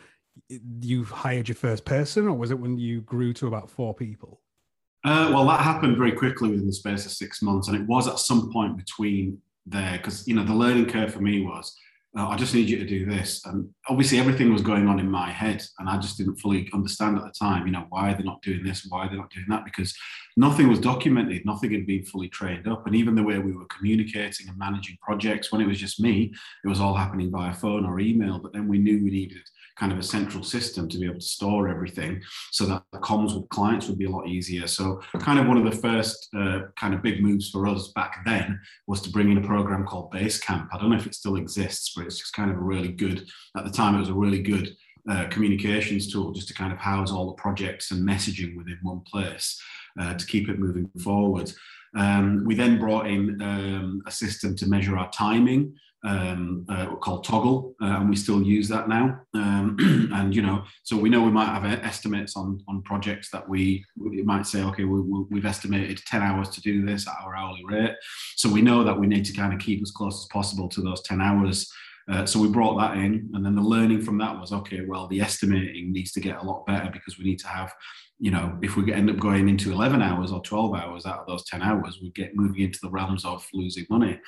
you 0.50 1.04
hired 1.04 1.48
your 1.48 1.56
first 1.56 1.86
person, 1.86 2.28
or 2.28 2.34
was 2.34 2.52
it 2.52 2.60
when 2.60 2.78
you 2.78 3.02
grew 3.02 3.34
to 3.34 3.48
about 3.48 3.70
four 3.70 3.94
people? 3.94 4.42
Uh, 5.04 5.30
well, 5.34 5.46
that 5.46 5.62
happened 5.62 5.98
very 5.98 6.12
quickly 6.12 6.50
within 6.50 6.66
the 6.68 6.74
space 6.74 7.06
of 7.06 7.12
six 7.12 7.42
months, 7.42 7.68
and 7.68 7.78
it 7.78 7.88
was 7.88 8.08
at 8.08 8.20
some 8.20 8.52
point 8.52 8.78
between 8.78 9.40
there 9.66 9.98
because 9.98 10.28
you 10.28 10.36
know 10.36 10.44
the 10.44 10.54
learning 10.54 10.86
curve 10.86 11.12
for 11.12 11.22
me 11.22 11.42
was 11.42 11.76
I 12.18 12.38
just 12.38 12.54
need 12.54 12.70
you 12.70 12.78
to 12.78 12.86
do 12.86 13.06
this. 13.06 13.46
And 13.46 13.70
obviously, 13.90 14.20
everything 14.20 14.54
was 14.54 14.62
going 14.62 14.88
on 14.88 15.00
in 15.00 15.12
my 15.12 15.30
head, 15.30 15.66
and 15.80 15.90
I 15.90 15.98
just 15.98 16.18
didn't 16.18 16.38
fully 16.38 16.70
understand 16.74 17.18
at 17.18 17.26
the 17.26 17.32
time, 17.32 17.66
you 17.66 17.74
know, 17.74 17.86
why 17.90 18.14
they're 18.14 18.24
not 18.24 18.42
doing 18.42 18.64
this, 18.64 18.88
why 18.88 19.08
they're 19.08 19.18
not 19.18 19.32
doing 19.32 19.48
that, 19.50 19.66
because 19.66 19.94
nothing 20.38 20.70
was 20.70 20.80
documented, 20.80 21.46
nothing 21.46 21.74
had 21.74 21.86
been 21.86 22.06
fully 22.06 22.30
trained 22.30 22.68
up. 22.68 22.88
And 22.88 22.96
even 22.96 23.16
the 23.16 23.24
way 23.24 23.38
we 23.39 23.51
were 23.51 23.66
communicating 23.66 24.48
and 24.48 24.58
managing 24.58 24.98
projects, 25.01 25.51
when 25.51 25.62
it 25.62 25.68
was 25.68 25.80
just 25.80 26.00
me, 26.00 26.34
it 26.63 26.68
was 26.68 26.80
all 26.80 26.96
happening 26.96 27.32
via 27.32 27.54
phone 27.54 27.86
or 27.86 28.00
email. 28.00 28.39
But 28.39 28.54
then 28.54 28.68
we 28.68 28.78
knew 28.78 29.04
we 29.04 29.12
needed 29.12 29.42
kind 29.75 29.92
of 29.92 30.00
a 30.00 30.04
central 30.04 30.44
system 30.44 30.88
to 30.88 30.98
be 30.98 31.06
able 31.06 31.16
to 31.16 31.22
store 31.22 31.68
everything 31.68 32.22
so 32.51 32.66
that 32.66 32.84
the 32.94 33.00
comms 33.00 33.36
with 33.36 33.50
clients 33.50 33.88
would 33.88 33.98
be 33.98 34.06
a 34.06 34.10
lot 34.10 34.28
easier. 34.28 34.68
So, 34.68 35.01
kind 35.20 35.39
of 35.39 35.48
one 35.48 35.58
of 35.58 35.66
the 35.66 35.80
first 35.80 36.30
uh, 36.36 36.62
kind 36.78 36.94
of 36.94 37.01
big 37.01 37.22
moves 37.22 37.50
for 37.50 37.68
us 37.68 37.89
back 37.89 38.24
then 38.25 38.60
was 38.88 39.01
to 39.01 39.10
bring 39.10 39.32
in 39.32 39.38
a 39.38 39.46
program 39.46 39.86
called 39.86 40.12
Basecamp. 40.12 40.70
I 40.72 40.78
don't 40.78 40.89
know 40.89 40.98
if 40.98 41.08
it 41.08 41.16
still 41.16 41.36
exists, 41.36 41.94
but 41.96 42.05
it's 42.06 42.32
kind 42.32 42.52
of 42.52 42.58
a 42.58 42.62
really 42.62 42.92
good, 42.92 43.28
at 43.58 43.66
the 43.66 43.72
time, 43.72 43.96
it 43.96 44.00
was 44.00 44.10
a 44.10 44.14
really 44.14 44.42
good 44.42 44.76
uh, 45.10 45.28
communications 45.30 46.12
tool 46.12 46.32
just 46.32 46.48
to 46.48 46.54
kind 46.54 46.74
of 46.74 46.80
house 46.80 47.12
all 47.12 47.28
the 47.28 47.42
projects 47.42 47.92
and 47.92 48.08
messaging 48.08 48.56
within 48.56 48.80
one 48.82 49.02
place 49.02 49.62
uh, 50.00 50.14
to 50.16 50.26
keep 50.26 50.50
it 50.50 50.60
moving 50.60 50.90
forward. 51.04 51.52
Um, 51.96 52.44
we 52.46 52.56
then 52.56 52.80
brought 52.80 53.08
in 53.08 53.42
um, 53.42 54.02
a 54.06 54.12
system 54.12 54.56
to 54.58 54.68
measure 54.68 54.98
our 54.98 55.10
timing 55.12 55.76
um, 56.06 56.66
uh, 56.70 56.96
called 56.96 57.26
Toggl, 57.26 57.74
uh, 57.82 58.00
and 58.00 58.10
we 58.10 58.16
still 58.16 58.42
use 58.42 58.68
that 58.70 58.88
now. 58.88 59.20
Um, 59.34 60.10
and 60.14 60.36
you 60.36 60.42
know, 60.42 60.64
so 60.84 60.96
we 60.96 61.10
know 61.10 61.24
we 61.24 61.32
might 61.32 61.46
have 61.46 61.66
estimates 61.84 62.38
on 62.38 62.62
on 62.68 62.84
projects 62.84 63.32
that 63.32 63.48
we, 63.48 63.84
we 63.98 64.22
might 64.22 64.46
say, 64.46 64.62
okay, 64.64 64.84
we, 64.84 65.40
have 65.40 65.46
estimated 65.46 66.02
ten 66.06 66.22
hours 66.22 66.50
to 66.50 66.62
do 66.62 66.86
this 66.86 67.08
at 67.08 67.16
our 67.24 67.36
hourly 67.36 67.64
rate. 67.66 67.96
So 68.36 68.50
we 68.50 68.62
know 68.62 68.84
that 68.84 69.00
we 69.00 69.08
need 69.08 69.26
to 69.26 69.34
kind 69.34 69.54
of 69.54 69.60
keep 69.60 69.82
as 69.82 69.92
close 69.92 70.24
as 70.24 70.28
possible 70.32 70.70
to 70.70 70.82
those 70.82 71.02
ten 71.02 71.22
hours. 71.22 71.72
Uh, 72.12 72.26
so 72.26 72.40
we 72.40 72.48
brought 72.48 72.78
that 72.78 72.98
in, 72.98 73.30
and 73.34 73.46
then 73.46 73.56
the 73.56 73.62
learning 73.62 74.02
from 74.02 74.18
that 74.20 74.40
was 74.40 74.52
okay. 74.52 74.82
Well, 74.88 75.08
the 75.08 75.22
estimating 75.22 75.92
needs 75.92 76.12
to 76.14 76.20
get 76.20 76.38
a 76.38 76.44
lot 76.44 76.66
better 76.66 76.90
because 76.92 77.18
we 77.18 77.26
need 77.26 77.40
to 77.40 77.48
have 77.48 77.72
you 78.18 78.32
know, 78.32 78.58
if 78.62 78.78
we 78.78 78.94
end 78.94 79.10
up 79.10 79.18
going 79.18 79.50
into 79.50 79.72
11 79.72 80.02
hours 80.02 80.32
or 80.32 80.42
12 80.42 80.74
hours 80.74 81.06
out 81.06 81.20
of 81.20 81.28
those 81.28 81.44
10 81.46 81.62
hours, 81.62 82.00
we 82.02 82.12
get 82.12 82.36
moving 82.36 82.64
into 82.64 82.80
the 82.82 82.90
realms 82.90 83.26
of 83.26 83.46
losing 83.54 83.86
money. 83.90 84.20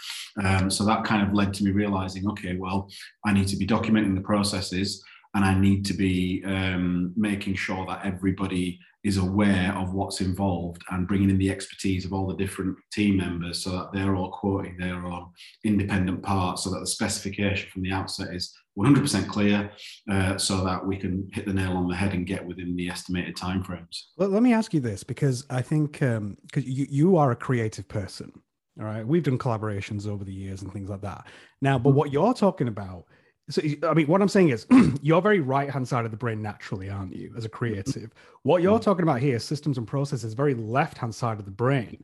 Um, 0.44 0.70
so 0.70 0.84
that 0.86 1.06
kind 1.06 1.26
of 1.26 1.34
led 1.34 1.54
to 1.56 1.64
me 1.64 1.72
realizing, 1.72 2.28
okay, 2.30 2.58
well, 2.58 2.90
I 3.26 3.34
need 3.34 3.48
to 3.48 3.56
be 3.56 3.66
documenting 3.66 4.16
the 4.16 4.22
processes 4.22 5.04
and 5.34 5.46
I 5.46 5.58
need 5.58 5.86
to 5.86 5.94
be 5.94 6.44
um, 6.46 7.14
making 7.16 7.56
sure 7.56 7.86
that 7.86 8.06
everybody 8.06 8.80
is 9.08 9.16
aware 9.16 9.74
of 9.78 9.94
what's 9.94 10.20
involved 10.20 10.84
and 10.90 11.08
bringing 11.08 11.30
in 11.30 11.38
the 11.38 11.50
expertise 11.50 12.04
of 12.04 12.12
all 12.12 12.28
the 12.28 12.36
different 12.36 12.78
team 12.92 13.16
members 13.16 13.64
so 13.64 13.72
that 13.72 13.94
they're 13.94 14.16
all 14.16 14.32
quoting 14.32 14.76
their 14.78 15.06
own 15.06 15.28
independent 15.64 16.22
parts 16.22 16.64
so 16.64 16.70
that 16.70 16.82
the 16.82 16.88
specification 16.88 17.70
from 17.70 17.84
the 17.84 17.92
outset 17.92 18.36
is 18.36 18.54
100% 18.78 19.28
clear 19.30 19.72
uh, 20.12 20.38
so 20.38 20.62
that 20.66 20.86
we 20.86 20.98
can 20.98 21.26
hit 21.32 21.46
the 21.46 21.54
nail 21.54 21.78
on 21.78 21.88
the 21.88 21.96
head 21.96 22.14
and 22.14 22.28
get 22.28 22.46
within 22.46 22.76
the 22.76 22.90
estimated 22.90 23.38
timeframes. 23.38 24.08
Well, 24.18 24.28
let 24.28 24.44
me 24.44 24.54
ask 24.54 24.74
you 24.74 24.82
this 24.82 25.06
because 25.06 25.46
I 25.50 25.62
think 25.62 25.94
because 25.94 26.18
um, 26.18 26.38
you, 26.54 26.86
you 26.90 27.16
are 27.16 27.32
a 27.32 27.36
creative 27.36 27.88
person. 27.88 28.32
All 28.78 28.86
right. 28.86 29.08
We've 29.08 29.24
done 29.24 29.38
collaborations 29.38 30.06
over 30.06 30.26
the 30.26 30.34
years 30.34 30.62
and 30.62 30.72
things 30.72 30.90
like 30.90 31.02
that. 31.02 31.26
Now, 31.62 31.80
but 31.80 31.92
mm-hmm. 31.92 31.98
what 31.98 32.12
you're 32.12 32.34
talking 32.34 32.68
about 32.68 33.06
so 33.50 33.62
I 33.84 33.94
mean, 33.94 34.08
what 34.08 34.22
I'm 34.22 34.28
saying 34.28 34.50
is, 34.50 34.66
you're 35.02 35.22
very 35.22 35.40
right 35.40 35.70
hand 35.70 35.88
side 35.88 36.06
of 36.06 36.12
the 36.12 36.18
brain 36.18 36.42
naturally, 36.42 36.90
aren't 36.90 37.16
you, 37.16 37.34
as 37.38 37.46
a 37.46 37.50
creative? 37.50 38.10
Mm-hmm. 38.10 38.40
What 38.44 38.62
you're 38.62 38.76
mm-hmm. 38.76 38.84
talking 38.84 39.04
about 39.04 39.22
here, 39.22 39.40
systems 39.40 39.78
and 39.78 39.88
processes, 39.88 40.34
very 40.34 40.54
left 40.54 40.98
hand 40.98 41.16
side 41.16 41.40
of 41.40 41.46
the 41.46 41.52
brain. 41.52 42.04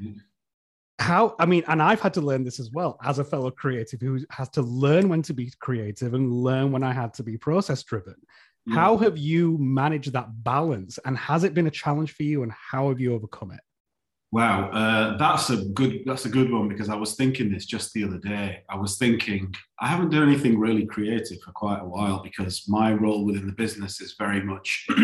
Mm-hmm. 0.00 0.18
How? 0.98 1.36
I 1.38 1.46
mean, 1.46 1.64
and 1.68 1.82
I've 1.82 2.00
had 2.00 2.14
to 2.14 2.20
learn 2.20 2.44
this 2.44 2.60
as 2.60 2.70
well 2.70 2.98
as 3.02 3.18
a 3.18 3.24
fellow 3.24 3.50
creative 3.50 4.00
who 4.00 4.20
has 4.30 4.48
to 4.50 4.62
learn 4.62 5.08
when 5.08 5.22
to 5.22 5.34
be 5.34 5.52
creative 5.58 6.14
and 6.14 6.30
learn 6.30 6.70
when 6.70 6.82
I 6.82 6.92
had 6.92 7.14
to 7.14 7.22
be 7.22 7.36
process 7.38 7.82
driven. 7.82 8.16
Yeah. 8.66 8.74
How 8.74 8.96
have 8.98 9.18
you 9.18 9.56
managed 9.58 10.12
that 10.12 10.44
balance, 10.44 10.98
and 11.04 11.16
has 11.16 11.44
it 11.44 11.54
been 11.54 11.66
a 11.66 11.70
challenge 11.70 12.12
for 12.12 12.22
you? 12.24 12.42
And 12.42 12.52
how 12.52 12.90
have 12.90 13.00
you 13.00 13.14
overcome 13.14 13.52
it? 13.52 13.60
Wow, 14.34 14.68
uh, 14.70 15.16
that's 15.16 15.50
a 15.50 15.58
good 15.58 16.00
that's 16.06 16.24
a 16.24 16.28
good 16.28 16.50
one 16.50 16.66
because 16.66 16.88
I 16.88 16.96
was 16.96 17.14
thinking 17.14 17.52
this 17.52 17.66
just 17.66 17.92
the 17.92 18.02
other 18.02 18.18
day. 18.18 18.64
I 18.68 18.74
was 18.74 18.98
thinking 18.98 19.54
I 19.80 19.86
haven't 19.86 20.10
done 20.10 20.24
anything 20.24 20.58
really 20.58 20.86
creative 20.86 21.40
for 21.40 21.52
quite 21.52 21.80
a 21.80 21.84
while 21.84 22.20
because 22.20 22.64
my 22.66 22.92
role 22.94 23.24
within 23.24 23.46
the 23.46 23.52
business 23.52 24.00
is 24.00 24.16
very 24.18 24.42
much, 24.42 24.88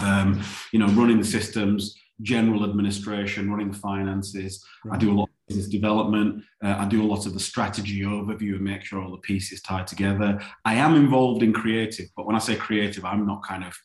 um, 0.00 0.40
you 0.70 0.78
know, 0.78 0.86
running 0.90 1.18
the 1.18 1.24
systems, 1.24 1.96
general 2.22 2.62
administration, 2.62 3.50
running 3.50 3.72
the 3.72 3.78
finances. 3.78 4.64
Right. 4.84 4.94
I 4.94 4.98
do 4.98 5.10
a 5.10 5.16
lot 5.18 5.24
of 5.24 5.48
business 5.48 5.66
development. 5.66 6.44
Uh, 6.64 6.76
I 6.78 6.86
do 6.86 7.02
a 7.02 7.10
lot 7.12 7.26
of 7.26 7.34
the 7.34 7.40
strategy 7.40 8.02
overview 8.02 8.54
and 8.54 8.62
make 8.62 8.84
sure 8.84 9.02
all 9.02 9.10
the 9.10 9.18
pieces 9.18 9.62
tie 9.62 9.82
together. 9.82 10.40
I 10.64 10.76
am 10.76 10.94
involved 10.94 11.42
in 11.42 11.52
creative, 11.52 12.06
but 12.16 12.24
when 12.24 12.36
I 12.36 12.38
say 12.38 12.54
creative, 12.54 13.04
I'm 13.04 13.26
not 13.26 13.44
kind 13.44 13.64
of 13.64 13.76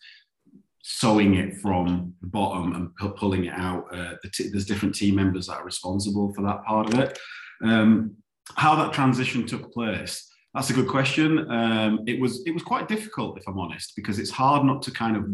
sewing 0.84 1.36
it 1.36 1.58
from 1.58 2.14
the 2.22 2.28
bottom 2.28 2.76
and 2.76 2.96
pu- 2.98 3.14
pulling 3.14 3.46
it 3.46 3.54
out. 3.54 3.86
Uh, 3.92 4.16
the 4.22 4.30
t- 4.30 4.50
there's 4.50 4.66
different 4.66 4.94
team 4.94 5.16
members 5.16 5.48
that 5.48 5.58
are 5.58 5.66
responsible 5.66 6.34
for 6.34 6.44
that 6.44 6.64
part 6.64 6.94
of 6.94 7.00
it. 7.00 7.18
Um, 7.64 8.16
how 8.56 8.76
that 8.76 8.94
transition 8.94 9.48
took 9.48 9.74
place, 9.74 10.30
that's 10.54 10.70
a 10.70 10.74
good 10.74 10.90
question. 10.90 11.50
Um, 11.50 12.02
it 12.06 12.20
was 12.20 12.44
it 12.46 12.54
was 12.54 12.64
quite 12.64 12.88
difficult, 12.88 13.40
if 13.40 13.48
I'm 13.48 13.58
honest, 13.58 13.94
because 13.96 14.20
it's 14.20 14.30
hard 14.30 14.66
not 14.66 14.82
to 14.84 14.92
kind 14.92 15.16
of 15.16 15.26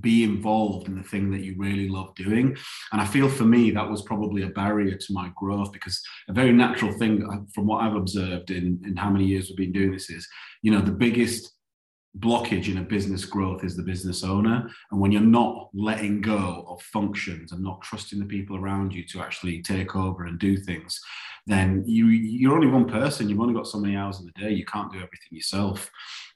be 0.00 0.22
involved 0.22 0.86
in 0.86 0.94
the 0.94 1.02
thing 1.02 1.30
that 1.32 1.40
you 1.40 1.56
really 1.58 1.88
love 1.88 2.14
doing. 2.14 2.56
And 2.92 3.00
I 3.00 3.06
feel 3.06 3.28
for 3.28 3.44
me 3.44 3.70
that 3.72 3.90
was 3.90 4.02
probably 4.02 4.42
a 4.42 4.50
barrier 4.50 4.96
to 4.96 5.12
my 5.12 5.32
growth 5.34 5.72
because 5.72 6.00
a 6.28 6.32
very 6.32 6.52
natural 6.52 6.92
thing 6.92 7.24
uh, 7.24 7.38
from 7.52 7.66
what 7.66 7.82
I've 7.82 7.96
observed 7.96 8.50
in, 8.52 8.80
in 8.84 8.96
how 8.96 9.10
many 9.10 9.24
years 9.24 9.48
we've 9.48 9.56
been 9.56 9.72
doing 9.72 9.90
this 9.90 10.10
is, 10.10 10.28
you 10.62 10.70
know, 10.70 10.80
the 10.80 10.92
biggest 10.92 11.56
blockage 12.18 12.68
in 12.68 12.78
a 12.78 12.82
business 12.82 13.24
growth 13.24 13.62
is 13.64 13.76
the 13.76 13.82
business 13.82 14.24
owner. 14.24 14.68
And 14.90 15.00
when 15.00 15.12
you're 15.12 15.22
not 15.22 15.68
letting 15.72 16.20
go 16.20 16.64
of 16.68 16.82
functions 16.82 17.52
and 17.52 17.62
not 17.62 17.82
trusting 17.82 18.18
the 18.18 18.24
people 18.24 18.56
around 18.56 18.92
you 18.92 19.04
to 19.08 19.20
actually 19.20 19.62
take 19.62 19.94
over 19.94 20.24
and 20.24 20.38
do 20.38 20.56
things, 20.56 21.00
then 21.46 21.84
you 21.86 22.06
you're 22.06 22.54
only 22.54 22.66
one 22.66 22.88
person. 22.88 23.28
You've 23.28 23.40
only 23.40 23.54
got 23.54 23.66
so 23.66 23.78
many 23.78 23.96
hours 23.96 24.18
in 24.20 24.26
the 24.26 24.42
day. 24.42 24.52
You 24.52 24.64
can't 24.64 24.92
do 24.92 24.98
everything 24.98 25.30
yourself. 25.30 25.90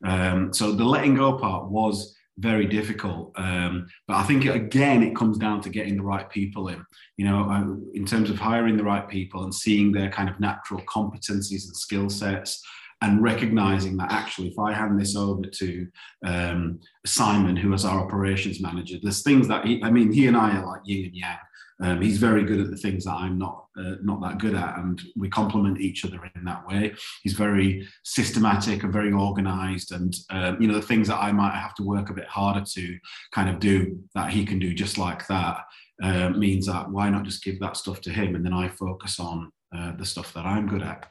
Um, 0.05 0.53
so 0.53 0.73
the 0.73 0.85
letting 0.85 1.15
go 1.15 1.39
part 1.39 1.71
was 1.71 2.17
very 2.39 2.67
difficult. 2.67 3.33
Um, 3.37 3.87
but 4.09 4.17
I 4.17 4.25
think 4.25 4.45
again, 4.47 5.03
it 5.03 5.15
comes 5.15 5.39
down 5.39 5.61
to 5.63 5.69
getting 5.69 5.97
the 5.97 6.03
right 6.03 6.29
people 6.31 6.69
in. 6.69 6.85
You 7.17 7.27
know, 7.27 7.81
in 7.95 8.07
terms 8.07 8.31
of 8.31 8.39
hiring 8.39 8.77
the 8.77 8.85
right 8.85 9.09
people 9.09 9.45
and 9.45 9.55
seeing 9.55 9.93
their 9.93 10.11
kind 10.11 10.29
of 10.29 10.39
natural 10.41 10.81
competencies 10.83 11.67
and 11.67 11.77
skill 11.77 12.09
sets 12.09 12.65
and 13.03 13.23
recognizing 13.23 13.97
that 13.97 14.13
actually 14.13 14.49
if 14.49 14.59
i 14.59 14.73
hand 14.73 15.01
this 15.01 15.17
over 15.17 15.43
to 15.43 15.87
um, 16.27 16.81
simon 17.07 17.57
who 17.57 17.73
is 17.73 17.85
our 17.85 18.01
operations 18.01 18.61
manager 18.61 18.97
there's 19.03 19.23
things 19.23 19.49
that 19.49 19.67
he, 19.67 19.83
i 19.83 19.91
mean 19.91 20.13
he 20.13 20.27
and 20.27 20.37
i 20.37 20.57
are 20.57 20.67
like 20.67 20.81
yin 20.85 21.07
and 21.07 21.15
yang. 21.15 21.39
Um, 21.83 22.01
he's 22.01 22.19
very 22.19 22.45
good 22.45 22.61
at 22.61 22.71
the 22.71 22.77
things 22.77 23.05
that 23.05 23.15
i'm 23.15 23.39
not 23.39 23.65
uh, 23.77 23.97
not 24.03 24.21
that 24.23 24.39
good 24.39 24.55
at 24.55 24.79
and 24.79 25.03
we 25.17 25.29
complement 25.29 25.81
each 25.81 26.05
other 26.05 26.21
in 26.37 26.45
that 26.45 26.67
way. 26.67 26.95
He's 27.23 27.33
very 27.33 27.89
systematic 28.05 28.85
and 28.85 28.93
very 28.93 29.13
organized 29.13 29.91
and 29.93 30.15
uh, 30.31 30.53
you 30.61 30.69
know 30.69 30.75
the 30.75 30.83
things 30.83 31.09
that 31.09 31.19
i 31.19 31.33
might 31.33 31.55
have 31.55 31.75
to 31.75 31.83
work 31.83 32.11
a 32.11 32.15
bit 32.15 32.27
harder 32.27 32.65
to 32.65 32.99
kind 33.33 33.49
of 33.49 33.59
do 33.59 33.99
that 34.15 34.31
he 34.31 34.45
can 34.45 34.59
do 34.59 34.73
just 34.75 34.97
like 34.99 35.27
that 35.27 35.65
uh, 36.03 36.31
means 36.31 36.67
that 36.67 36.91
why 36.91 37.11
not 37.11 37.25
just 37.25 37.45
give 37.45 37.59
that 37.61 37.77
stuff 37.77 38.01
to 38.03 38.11
him 38.11 38.35
and 38.35 38.45
then 38.45 38.53
i 38.53 38.69
focus 38.69 39.19
on 39.19 39.51
uh, 39.77 39.93
the 39.97 40.05
stuff 40.05 40.33
that 40.35 40.47
I'm 40.47 40.67
good 40.67 40.83
at. 40.83 41.07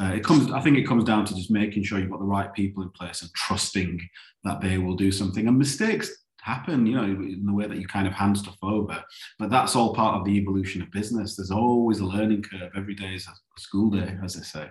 Uh, 0.00 0.12
it 0.14 0.24
comes, 0.24 0.50
I 0.52 0.60
think, 0.60 0.78
it 0.78 0.86
comes 0.86 1.04
down 1.04 1.24
to 1.26 1.34
just 1.34 1.50
making 1.50 1.84
sure 1.84 1.98
you've 1.98 2.10
got 2.10 2.20
the 2.20 2.26
right 2.26 2.52
people 2.52 2.82
in 2.82 2.90
place 2.90 3.22
and 3.22 3.32
trusting 3.34 4.00
that 4.44 4.60
they 4.60 4.78
will 4.78 4.96
do 4.96 5.12
something. 5.12 5.46
And 5.46 5.58
mistakes 5.58 6.10
happen, 6.40 6.86
you 6.86 6.96
know, 6.96 7.04
in 7.04 7.44
the 7.44 7.52
way 7.52 7.66
that 7.66 7.78
you 7.78 7.86
kind 7.86 8.06
of 8.06 8.14
hand 8.14 8.38
stuff 8.38 8.56
over. 8.62 9.02
But 9.38 9.50
that's 9.50 9.76
all 9.76 9.94
part 9.94 10.16
of 10.16 10.24
the 10.24 10.36
evolution 10.36 10.82
of 10.82 10.90
business. 10.90 11.36
There's 11.36 11.50
always 11.50 12.00
a 12.00 12.06
learning 12.06 12.42
curve. 12.42 12.72
Every 12.76 12.94
day 12.94 13.14
is 13.14 13.26
a 13.26 13.60
school 13.60 13.90
day, 13.90 14.16
as 14.22 14.34
they 14.34 14.42
say. 14.42 14.68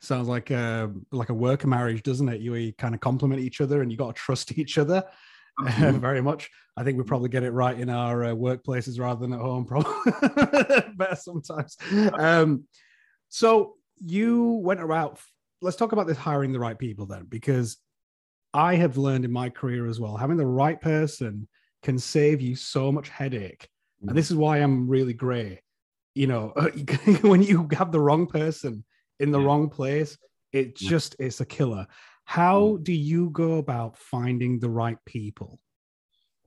Sounds 0.00 0.28
like 0.28 0.50
a 0.50 0.92
like 1.10 1.30
a 1.30 1.34
work 1.34 1.64
marriage, 1.66 2.02
doesn't 2.02 2.28
it? 2.28 2.40
You, 2.40 2.54
you 2.54 2.72
kind 2.74 2.94
of 2.94 3.00
complement 3.00 3.42
each 3.42 3.60
other, 3.60 3.82
and 3.82 3.90
you 3.90 3.98
got 3.98 4.14
to 4.14 4.22
trust 4.22 4.56
each 4.58 4.78
other. 4.78 5.02
very 5.78 6.20
much. 6.20 6.50
I 6.76 6.82
think 6.82 6.98
we 6.98 7.04
probably 7.04 7.28
get 7.28 7.44
it 7.44 7.50
right 7.50 7.78
in 7.78 7.88
our 7.88 8.24
uh, 8.24 8.28
workplaces 8.34 8.98
rather 8.98 9.20
than 9.20 9.32
at 9.32 9.40
home, 9.40 9.64
probably 9.64 9.92
better 10.96 11.16
sometimes. 11.16 11.76
Um, 12.14 12.64
so 13.28 13.74
you 13.98 14.60
went 14.62 14.80
about. 14.80 15.20
Let's 15.62 15.76
talk 15.76 15.92
about 15.92 16.06
this 16.06 16.18
hiring 16.18 16.52
the 16.52 16.58
right 16.58 16.78
people 16.78 17.06
then, 17.06 17.24
because 17.26 17.78
I 18.52 18.74
have 18.74 18.98
learned 18.98 19.24
in 19.24 19.32
my 19.32 19.48
career 19.48 19.88
as 19.88 19.98
well, 19.98 20.16
having 20.16 20.36
the 20.36 20.46
right 20.46 20.80
person 20.80 21.48
can 21.82 21.98
save 21.98 22.40
you 22.40 22.54
so 22.54 22.92
much 22.92 23.08
headache. 23.08 23.68
Mm. 24.02 24.08
And 24.08 24.18
this 24.18 24.30
is 24.30 24.36
why 24.36 24.58
I'm 24.58 24.88
really 24.88 25.14
great. 25.14 25.60
You 26.14 26.26
know, 26.26 26.48
when 27.22 27.42
you 27.42 27.68
have 27.72 27.92
the 27.92 28.00
wrong 28.00 28.26
person 28.26 28.84
in 29.20 29.30
the 29.30 29.40
yeah. 29.40 29.46
wrong 29.46 29.70
place, 29.70 30.18
it 30.52 30.76
just 30.76 31.16
it's 31.18 31.40
a 31.40 31.46
killer. 31.46 31.86
How 32.24 32.60
mm. 32.60 32.84
do 32.84 32.92
you 32.92 33.30
go 33.30 33.58
about 33.58 33.96
finding 33.96 34.58
the 34.58 34.70
right 34.70 34.98
people? 35.06 35.60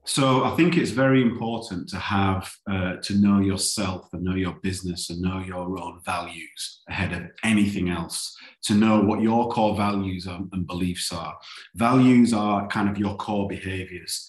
So 0.08 0.42
I 0.44 0.56
think 0.56 0.78
it's 0.78 0.90
very 0.90 1.20
important 1.20 1.86
to 1.90 1.98
have 1.98 2.50
uh, 2.70 2.96
to 3.02 3.14
know 3.16 3.40
yourself 3.40 4.08
and 4.14 4.22
know 4.22 4.36
your 4.36 4.54
business 4.62 5.10
and 5.10 5.20
know 5.20 5.40
your 5.40 5.78
own 5.78 6.00
values 6.02 6.80
ahead 6.88 7.12
of 7.12 7.30
anything 7.44 7.90
else. 7.90 8.34
To 8.64 8.74
know 8.74 9.02
what 9.02 9.20
your 9.20 9.50
core 9.50 9.76
values 9.76 10.26
and 10.26 10.66
beliefs 10.66 11.12
are. 11.12 11.36
Values 11.74 12.32
are 12.32 12.66
kind 12.68 12.88
of 12.88 12.96
your 12.96 13.16
core 13.16 13.48
behaviors. 13.48 14.26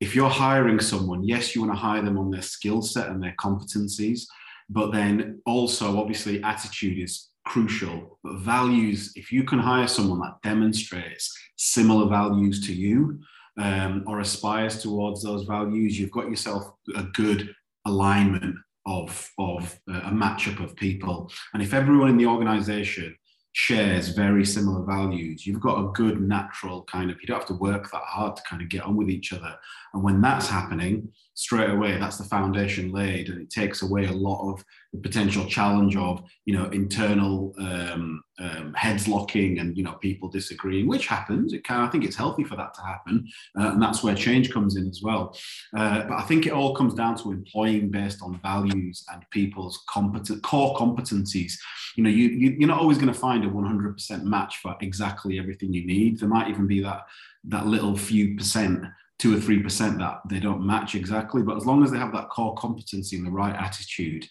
If 0.00 0.14
you're 0.14 0.28
hiring 0.28 0.80
someone, 0.80 1.24
yes, 1.24 1.54
you 1.54 1.62
want 1.62 1.72
to 1.72 1.78
hire 1.78 2.02
them 2.02 2.18
on 2.18 2.30
their 2.30 2.42
skill 2.42 2.82
set 2.82 3.08
and 3.08 3.22
their 3.22 3.34
competencies, 3.40 4.24
but 4.68 4.92
then 4.92 5.40
also 5.46 5.98
obviously 5.98 6.42
attitude 6.42 6.98
is 6.98 7.31
crucial. 7.44 8.18
But 8.22 8.38
values, 8.38 9.12
if 9.16 9.32
you 9.32 9.44
can 9.44 9.58
hire 9.58 9.88
someone 9.88 10.20
that 10.20 10.40
demonstrates 10.42 11.36
similar 11.56 12.08
values 12.08 12.66
to 12.66 12.74
you 12.74 13.20
um, 13.58 14.04
or 14.06 14.20
aspires 14.20 14.82
towards 14.82 15.22
those 15.22 15.44
values, 15.44 15.98
you've 15.98 16.10
got 16.10 16.30
yourself 16.30 16.64
a 16.96 17.04
good 17.04 17.54
alignment 17.84 18.56
of, 18.86 19.30
of 19.38 19.78
uh, 19.90 20.00
a 20.04 20.10
matchup 20.10 20.62
of 20.62 20.76
people. 20.76 21.30
And 21.54 21.62
if 21.62 21.74
everyone 21.74 22.10
in 22.10 22.16
the 22.16 22.26
organization 22.26 23.16
shares 23.52 24.08
very 24.08 24.44
similar 24.44 24.84
values, 24.84 25.46
you've 25.46 25.60
got 25.60 25.78
a 25.78 25.92
good 25.92 26.20
natural 26.20 26.84
kind 26.84 27.10
of, 27.10 27.20
you 27.20 27.26
don't 27.26 27.38
have 27.38 27.46
to 27.46 27.54
work 27.54 27.90
that 27.90 28.02
hard 28.02 28.36
to 28.36 28.42
kind 28.48 28.62
of 28.62 28.68
get 28.68 28.82
on 28.82 28.96
with 28.96 29.10
each 29.10 29.32
other. 29.32 29.54
And 29.92 30.02
when 30.02 30.20
that's 30.20 30.48
happening, 30.48 31.12
straight 31.34 31.70
away, 31.70 31.98
that's 31.98 32.18
the 32.18 32.24
foundation 32.24 32.92
laid, 32.92 33.28
and 33.28 33.40
it 33.40 33.50
takes 33.50 33.82
away 33.82 34.04
a 34.04 34.12
lot 34.12 34.52
of 34.52 34.64
the 34.92 34.98
potential 34.98 35.46
challenge 35.46 35.96
of, 35.96 36.22
you 36.44 36.54
know, 36.54 36.66
internal 36.66 37.54
um, 37.58 38.22
um, 38.38 38.74
heads 38.74 39.08
locking 39.08 39.58
and, 39.58 39.76
you 39.76 39.82
know, 39.82 39.92
people 39.92 40.28
disagreeing, 40.28 40.86
which 40.86 41.06
happens. 41.06 41.54
It 41.54 41.64
can, 41.64 41.80
I 41.80 41.88
think 41.88 42.04
it's 42.04 42.16
healthy 42.16 42.44
for 42.44 42.56
that 42.56 42.74
to 42.74 42.82
happen. 42.82 43.26
Uh, 43.58 43.70
and 43.72 43.82
that's 43.82 44.02
where 44.02 44.14
change 44.14 44.52
comes 44.52 44.76
in 44.76 44.86
as 44.88 45.00
well. 45.02 45.34
Uh, 45.74 46.02
but 46.02 46.18
I 46.18 46.22
think 46.22 46.46
it 46.46 46.52
all 46.52 46.74
comes 46.74 46.92
down 46.92 47.16
to 47.18 47.32
employing 47.32 47.90
based 47.90 48.20
on 48.22 48.38
values 48.40 49.04
and 49.10 49.24
people's 49.30 49.82
competent 49.88 50.42
core 50.42 50.76
competencies. 50.76 51.54
You 51.96 52.04
know, 52.04 52.10
you, 52.10 52.28
you, 52.28 52.56
you're 52.58 52.68
not 52.68 52.80
always 52.80 52.98
going 52.98 53.12
to 53.12 53.18
find 53.18 53.44
a 53.44 53.48
100% 53.48 54.24
match 54.24 54.58
for 54.58 54.76
exactly 54.82 55.38
everything 55.38 55.72
you 55.72 55.86
need. 55.86 56.18
There 56.18 56.28
might 56.28 56.48
even 56.48 56.66
be 56.66 56.82
that 56.82 57.06
that 57.44 57.66
little 57.66 57.96
few 57.96 58.36
percent 58.36 58.84
two 59.22 59.36
or 59.36 59.40
three 59.40 59.62
percent 59.62 59.98
that 60.00 60.20
they 60.28 60.40
don't 60.40 60.66
match 60.66 60.96
exactly. 60.96 61.42
But 61.42 61.56
as 61.56 61.64
long 61.64 61.84
as 61.84 61.92
they 61.92 61.98
have 61.98 62.12
that 62.12 62.28
core 62.28 62.56
competency 62.56 63.16
and 63.16 63.24
the 63.24 63.30
right 63.30 63.54
attitude 63.54 64.26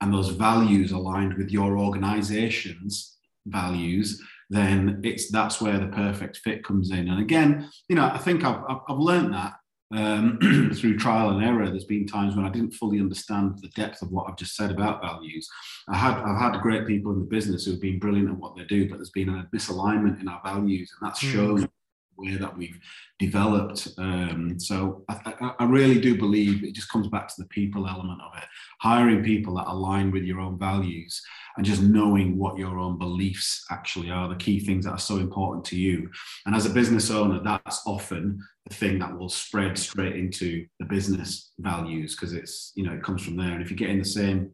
and 0.00 0.12
those 0.12 0.30
values 0.30 0.90
aligned 0.90 1.34
with 1.34 1.52
your 1.52 1.78
organization's 1.78 3.18
values, 3.46 4.20
then 4.50 5.00
it's 5.04 5.30
that's 5.30 5.60
where 5.60 5.78
the 5.78 5.86
perfect 5.86 6.38
fit 6.38 6.64
comes 6.64 6.90
in. 6.90 7.08
And 7.08 7.20
again, 7.20 7.70
you 7.88 7.94
know, 7.94 8.06
I 8.06 8.18
think 8.18 8.44
I've 8.44 8.64
I've, 8.68 8.80
I've 8.88 8.98
learned 8.98 9.32
that 9.32 9.52
um, 9.94 10.72
through 10.74 10.98
trial 10.98 11.30
and 11.30 11.44
error. 11.44 11.70
There's 11.70 11.84
been 11.84 12.08
times 12.08 12.34
when 12.34 12.44
I 12.44 12.50
didn't 12.50 12.72
fully 12.72 12.98
understand 12.98 13.60
the 13.62 13.68
depth 13.68 14.02
of 14.02 14.10
what 14.10 14.28
I've 14.28 14.36
just 14.36 14.56
said 14.56 14.72
about 14.72 15.02
values. 15.02 15.48
I 15.88 15.96
had 15.96 16.18
I've 16.18 16.40
had 16.40 16.60
great 16.62 16.84
people 16.88 17.12
in 17.12 17.20
the 17.20 17.26
business 17.26 17.64
who've 17.64 17.80
been 17.80 18.00
brilliant 18.00 18.30
at 18.30 18.36
what 18.38 18.56
they 18.56 18.64
do, 18.64 18.88
but 18.88 18.96
there's 18.96 19.10
been 19.10 19.28
a 19.28 19.48
misalignment 19.54 20.20
in 20.20 20.26
our 20.26 20.40
values, 20.44 20.92
and 20.98 21.08
that's 21.08 21.20
hmm. 21.20 21.30
shown 21.30 21.68
way 22.16 22.36
that 22.36 22.56
we've 22.56 22.78
developed. 23.18 23.88
Um, 23.98 24.58
so 24.58 25.04
I, 25.08 25.52
I, 25.58 25.64
really 25.64 26.00
do 26.00 26.16
believe 26.16 26.64
it 26.64 26.74
just 26.74 26.90
comes 26.90 27.08
back 27.08 27.28
to 27.28 27.34
the 27.38 27.48
people 27.48 27.88
element 27.88 28.20
of 28.20 28.36
it. 28.36 28.44
Hiring 28.80 29.22
people 29.22 29.54
that 29.56 29.68
align 29.68 30.10
with 30.10 30.24
your 30.24 30.40
own 30.40 30.58
values 30.58 31.22
and 31.56 31.66
just 31.66 31.82
knowing 31.82 32.36
what 32.36 32.58
your 32.58 32.78
own 32.78 32.98
beliefs 32.98 33.64
actually 33.70 34.10
are, 34.10 34.28
the 34.28 34.36
key 34.36 34.60
things 34.60 34.84
that 34.84 34.92
are 34.92 34.98
so 34.98 35.18
important 35.18 35.64
to 35.66 35.76
you. 35.76 36.10
And 36.46 36.54
as 36.54 36.66
a 36.66 36.70
business 36.70 37.10
owner, 37.10 37.40
that's 37.42 37.82
often 37.86 38.40
the 38.66 38.74
thing 38.74 38.98
that 38.98 39.16
will 39.16 39.28
spread 39.28 39.76
straight 39.78 40.16
into 40.16 40.66
the 40.78 40.86
business 40.86 41.52
values 41.58 42.14
because 42.14 42.32
it's, 42.32 42.72
you 42.74 42.84
know, 42.84 42.92
it 42.92 43.02
comes 43.02 43.22
from 43.22 43.36
there. 43.36 43.52
And 43.52 43.62
if 43.62 43.70
you 43.70 43.76
get 43.76 43.90
in 43.90 43.98
the 43.98 44.04
same 44.04 44.52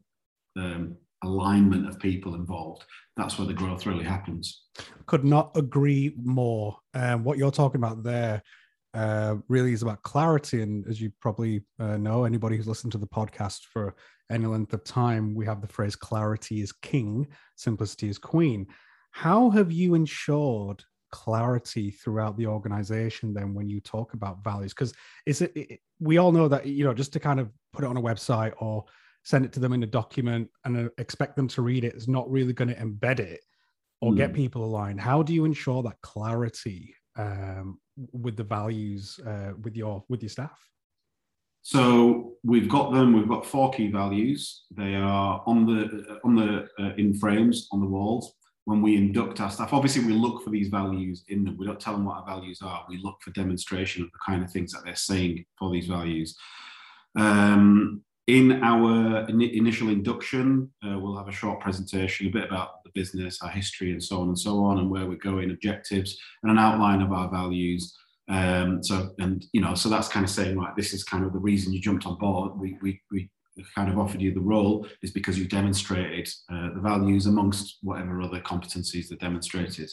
um, 0.56 0.96
alignment 1.22 1.88
of 1.88 1.98
people 1.98 2.34
involved, 2.34 2.84
that's 3.16 3.38
where 3.38 3.46
the 3.46 3.54
growth 3.54 3.86
really 3.86 4.04
happens. 4.04 4.64
Could 5.06 5.24
not 5.24 5.50
agree 5.56 6.14
more. 6.22 6.76
Um, 6.94 7.24
what 7.24 7.38
you're 7.38 7.50
talking 7.50 7.80
about 7.80 8.02
there 8.02 8.42
uh, 8.94 9.36
really 9.48 9.72
is 9.72 9.82
about 9.82 10.02
clarity. 10.02 10.62
And 10.62 10.86
as 10.88 11.00
you 11.00 11.12
probably 11.20 11.62
uh, 11.78 11.96
know, 11.96 12.24
anybody 12.24 12.56
who's 12.56 12.68
listened 12.68 12.92
to 12.92 12.98
the 12.98 13.06
podcast 13.06 13.60
for 13.72 13.94
any 14.30 14.46
length 14.46 14.72
of 14.72 14.84
time, 14.84 15.34
we 15.34 15.46
have 15.46 15.60
the 15.60 15.68
phrase 15.68 15.96
clarity 15.96 16.62
is 16.62 16.72
king, 16.72 17.26
simplicity 17.56 18.08
is 18.08 18.18
queen. 18.18 18.66
How 19.10 19.50
have 19.50 19.72
you 19.72 19.94
ensured 19.94 20.84
clarity 21.10 21.90
throughout 21.90 22.36
the 22.36 22.46
organization 22.46 23.32
then 23.32 23.54
when 23.54 23.68
you 23.68 23.80
talk 23.80 24.14
about 24.14 24.44
values? 24.44 24.74
Because 24.74 24.92
is 25.26 25.42
it, 25.42 25.52
it, 25.56 25.80
we 25.98 26.18
all 26.18 26.32
know 26.32 26.48
that, 26.48 26.66
you 26.66 26.84
know, 26.84 26.94
just 26.94 27.12
to 27.14 27.20
kind 27.20 27.40
of 27.40 27.50
put 27.72 27.84
it 27.84 27.88
on 27.88 27.96
a 27.96 28.02
website 28.02 28.52
or 28.58 28.84
send 29.28 29.44
it 29.44 29.52
to 29.52 29.60
them 29.60 29.74
in 29.74 29.82
a 29.82 29.86
document 29.86 30.48
and 30.64 30.86
uh, 30.86 30.88
expect 30.96 31.36
them 31.36 31.46
to 31.46 31.60
read 31.60 31.84
it 31.84 31.94
is 31.94 32.08
not 32.08 32.30
really 32.30 32.54
going 32.54 32.68
to 32.68 32.74
embed 32.76 33.20
it 33.20 33.40
or 34.00 34.10
mm. 34.10 34.16
get 34.16 34.32
people 34.32 34.64
aligned. 34.64 34.98
How 34.98 35.22
do 35.22 35.34
you 35.34 35.44
ensure 35.44 35.82
that 35.82 36.00
clarity 36.00 36.94
um, 37.14 37.78
with 38.12 38.38
the 38.38 38.44
values 38.44 39.20
uh, 39.26 39.52
with 39.60 39.76
your 39.76 40.02
with 40.08 40.22
your 40.22 40.30
staff? 40.30 40.58
So 41.60 42.36
we've 42.42 42.70
got 42.70 42.94
them. 42.94 43.12
We've 43.12 43.28
got 43.28 43.44
four 43.44 43.70
key 43.70 43.88
values. 43.90 44.64
They 44.74 44.94
are 44.94 45.42
on 45.44 45.66
the 45.66 46.20
on 46.24 46.34
the 46.34 46.68
uh, 46.82 46.94
in 46.96 47.12
frames 47.12 47.68
on 47.70 47.80
the 47.82 47.86
walls. 47.86 48.32
When 48.64 48.80
we 48.80 48.96
induct 48.96 49.42
our 49.42 49.50
staff, 49.50 49.74
obviously 49.74 50.06
we 50.06 50.14
look 50.14 50.42
for 50.42 50.48
these 50.48 50.68
values 50.68 51.24
in 51.28 51.44
them. 51.44 51.58
We 51.58 51.66
don't 51.66 51.80
tell 51.80 51.92
them 51.92 52.06
what 52.06 52.16
our 52.16 52.26
values 52.26 52.60
are. 52.62 52.86
We 52.88 52.98
look 53.02 53.18
for 53.20 53.30
demonstration 53.32 54.04
of 54.04 54.10
the 54.10 54.18
kind 54.26 54.42
of 54.42 54.50
things 54.50 54.72
that 54.72 54.84
they're 54.86 54.96
saying 54.96 55.44
for 55.58 55.70
these 55.70 55.86
values. 55.86 56.34
Um, 57.14 58.04
in 58.28 58.62
our 58.62 59.26
in 59.28 59.40
initial 59.40 59.88
induction, 59.88 60.70
uh, 60.86 60.98
we'll 60.98 61.16
have 61.16 61.28
a 61.28 61.32
short 61.32 61.60
presentation, 61.60 62.26
a 62.26 62.30
bit 62.30 62.44
about 62.44 62.84
the 62.84 62.90
business, 62.94 63.40
our 63.42 63.48
history, 63.48 63.90
and 63.90 64.04
so 64.04 64.20
on 64.20 64.28
and 64.28 64.38
so 64.38 64.62
on, 64.64 64.78
and 64.78 64.90
where 64.90 65.06
we're 65.06 65.16
going, 65.16 65.50
objectives, 65.50 66.18
and 66.42 66.52
an 66.52 66.58
outline 66.58 67.00
of 67.00 67.10
our 67.10 67.30
values. 67.30 67.96
Um, 68.28 68.82
so, 68.84 69.14
and 69.18 69.46
you 69.54 69.62
know, 69.62 69.74
so 69.74 69.88
that's 69.88 70.08
kind 70.08 70.24
of 70.24 70.30
saying, 70.30 70.58
right, 70.58 70.76
this 70.76 70.92
is 70.92 71.04
kind 71.04 71.24
of 71.24 71.32
the 71.32 71.38
reason 71.38 71.72
you 71.72 71.80
jumped 71.80 72.04
on 72.04 72.18
board. 72.18 72.52
We 72.60 72.76
we 72.82 73.00
we 73.10 73.30
kind 73.74 73.90
of 73.90 73.98
offered 73.98 74.20
you 74.20 74.34
the 74.34 74.40
role 74.40 74.86
is 75.02 75.10
because 75.10 75.38
you 75.38 75.48
demonstrated 75.48 76.28
uh, 76.52 76.74
the 76.74 76.80
values 76.80 77.26
amongst 77.26 77.78
whatever 77.82 78.20
other 78.20 78.40
competencies 78.40 79.08
that 79.08 79.20
demonstrated. 79.20 79.90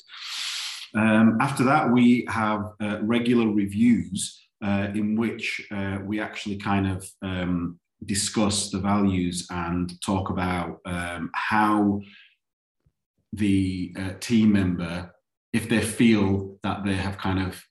Um, 0.94 1.38
after 1.39 1.63
that, 1.63 1.89
we 1.89 2.25
have 2.27 2.74
uh, 2.82 3.00
regular 3.01 3.48
reviews 3.48 4.42
uh, 4.63 4.88
in 4.94 5.15
which 5.15 5.65
uh, 5.72 6.00
we 6.04 6.20
actually 6.20 6.58
kind 6.58 6.88
of 6.88 7.10
um, 7.22 7.80
discuss 8.06 8.70
the 8.70 8.80
values 8.80 9.48
and 9.50 10.00
talk 10.02 10.30
about 10.30 10.80
um, 10.86 11.30
how 11.34 12.02
the 13.34 13.94
uh, 13.98 14.14
team 14.20 14.54
member, 14.54 15.14
if 15.54 15.70
they 15.70 15.82
feel 15.82 16.58
that 16.64 16.84
they 16.86 16.96
have 16.96 17.18
kind 17.18 17.40
of 17.40 17.62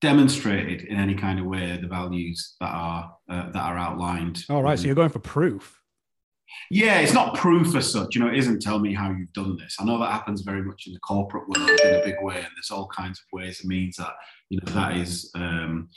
demonstrated 0.00 0.82
in 0.82 0.98
any 0.98 1.14
kind 1.14 1.38
of 1.38 1.46
way 1.46 1.78
the 1.80 1.88
values 1.88 2.56
that 2.60 2.70
are 2.70 3.14
uh, 3.30 3.50
that 3.50 3.62
are 3.62 3.78
outlined. 3.78 4.44
All 4.50 4.62
right, 4.62 4.78
so 4.78 4.86
you're 4.86 4.94
going 4.94 5.08
for 5.08 5.18
proof. 5.18 5.80
Yeah, 6.70 7.00
it's 7.00 7.12
not 7.12 7.34
proof 7.34 7.74
as 7.74 7.90
such. 7.90 8.14
You 8.14 8.22
know, 8.22 8.28
it 8.28 8.38
isn't 8.38 8.60
tell 8.60 8.78
me 8.78 8.94
how 8.94 9.10
you've 9.10 9.32
done 9.32 9.56
this. 9.56 9.76
I 9.80 9.84
know 9.84 9.98
that 9.98 10.12
happens 10.12 10.42
very 10.42 10.62
much 10.62 10.86
in 10.86 10.92
the 10.92 11.00
corporate 11.00 11.48
world 11.48 11.70
in 11.84 11.94
a 11.94 12.04
big 12.04 12.16
way, 12.20 12.36
and 12.36 12.52
there's 12.54 12.70
all 12.70 12.86
kinds 12.88 13.18
of 13.18 13.24
ways 13.32 13.60
and 13.60 13.68
means 13.68 13.96
that 13.96 14.14
you 14.50 14.58
know 14.58 14.72
that 14.72 14.96
is 14.96 15.30
um, 15.34 15.88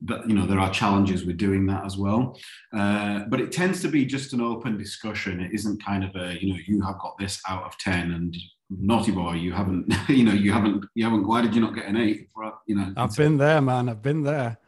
but 0.00 0.28
you 0.28 0.34
know 0.34 0.46
there 0.46 0.58
are 0.58 0.70
challenges 0.70 1.24
with 1.24 1.36
doing 1.36 1.66
that 1.66 1.84
as 1.84 1.96
well. 1.96 2.38
Uh, 2.72 3.20
but 3.28 3.40
it 3.40 3.52
tends 3.52 3.80
to 3.82 3.88
be 3.88 4.04
just 4.04 4.32
an 4.32 4.40
open 4.40 4.76
discussion. 4.76 5.40
It 5.40 5.52
isn't 5.52 5.84
kind 5.84 6.04
of 6.04 6.14
a 6.16 6.36
you 6.42 6.52
know 6.52 6.60
you 6.66 6.82
have 6.82 6.98
got 6.98 7.16
this 7.18 7.40
out 7.48 7.64
of 7.64 7.76
10 7.78 8.12
and 8.12 8.36
naughty 8.68 9.12
boy 9.12 9.32
you 9.32 9.52
haven't 9.52 9.92
you 10.08 10.24
know 10.24 10.32
you 10.32 10.52
haven't 10.52 10.84
you 10.94 11.04
haven't 11.04 11.26
why 11.26 11.40
did 11.40 11.54
you 11.54 11.60
not 11.60 11.74
get 11.74 11.86
an 11.86 11.96
8 11.96 12.28
you 12.66 12.74
know? 12.74 12.92
I've 12.96 13.14
been 13.14 13.36
there 13.36 13.60
man 13.60 13.88
i've 13.88 14.02
been 14.02 14.22
there. 14.22 14.58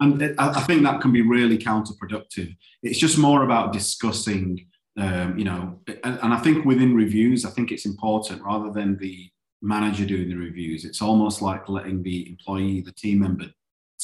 And 0.00 0.20
it, 0.20 0.34
i 0.38 0.60
think 0.62 0.82
that 0.82 1.00
can 1.00 1.12
be 1.12 1.22
really 1.22 1.56
counterproductive. 1.56 2.52
It's 2.82 2.98
just 2.98 3.16
more 3.16 3.44
about 3.44 3.72
discussing 3.72 4.66
um, 4.96 5.38
you 5.38 5.44
know 5.44 5.80
and, 6.04 6.18
and 6.22 6.32
i 6.32 6.38
think 6.38 6.64
within 6.64 6.94
reviews 6.94 7.44
i 7.44 7.50
think 7.50 7.72
it's 7.72 7.84
important 7.86 8.42
rather 8.42 8.70
than 8.70 8.96
the 8.98 9.28
manager 9.60 10.04
doing 10.04 10.28
the 10.28 10.36
reviews 10.36 10.84
it's 10.84 11.02
almost 11.02 11.42
like 11.42 11.68
letting 11.68 12.02
the 12.02 12.28
employee 12.28 12.80
the 12.80 12.92
team 12.92 13.20
member 13.20 13.46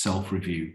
self 0.03 0.33
review. 0.33 0.73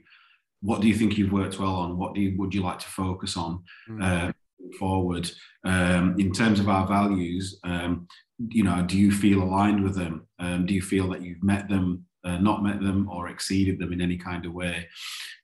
What 0.61 0.81
do 0.81 0.87
you 0.87 0.95
think 0.95 1.17
you've 1.17 1.31
worked 1.31 1.59
well 1.59 1.75
on? 1.75 1.97
What 1.97 2.13
do 2.15 2.21
you, 2.21 2.37
would 2.37 2.53
you 2.53 2.63
like 2.63 2.79
to 2.79 2.87
focus 2.87 3.37
on 3.37 3.63
mm. 3.89 4.03
uh, 4.03 4.31
forward? 4.79 5.29
Um, 5.63 6.15
in 6.17 6.31
terms 6.31 6.59
of 6.59 6.69
our 6.69 6.87
values, 6.87 7.59
um, 7.63 8.07
you 8.49 8.63
know, 8.63 8.83
do 8.83 8.97
you 8.97 9.11
feel 9.11 9.43
aligned 9.43 9.83
with 9.83 9.95
them? 9.95 10.27
Um, 10.39 10.65
do 10.65 10.73
you 10.73 10.81
feel 10.81 11.09
that 11.09 11.21
you've 11.21 11.43
met 11.43 11.69
them, 11.69 12.05
uh, 12.23 12.37
not 12.37 12.63
met 12.63 12.81
them, 12.81 13.07
or 13.09 13.27
exceeded 13.27 13.79
them 13.79 13.93
in 13.93 14.01
any 14.01 14.17
kind 14.17 14.45
of 14.45 14.53
way? 14.53 14.87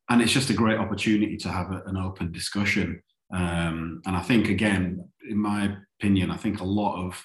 And 0.10 0.22
it's 0.22 0.34
just 0.34 0.50
a 0.50 0.54
great 0.54 0.80
opportunity 0.80 1.38
to 1.38 1.50
have 1.50 1.72
a, 1.72 1.84
an 1.86 1.98
open 1.98 2.32
discussion. 2.32 3.02
Um, 3.34 4.02
and 4.06 4.16
I 4.16 4.22
think, 4.22 4.50
again, 4.50 5.08
in 5.30 5.38
my 5.38 5.78
opinion, 6.00 6.32
I 6.32 6.38
think 6.38 6.60
a 6.60 6.66
lot 6.66 7.06
of 7.06 7.24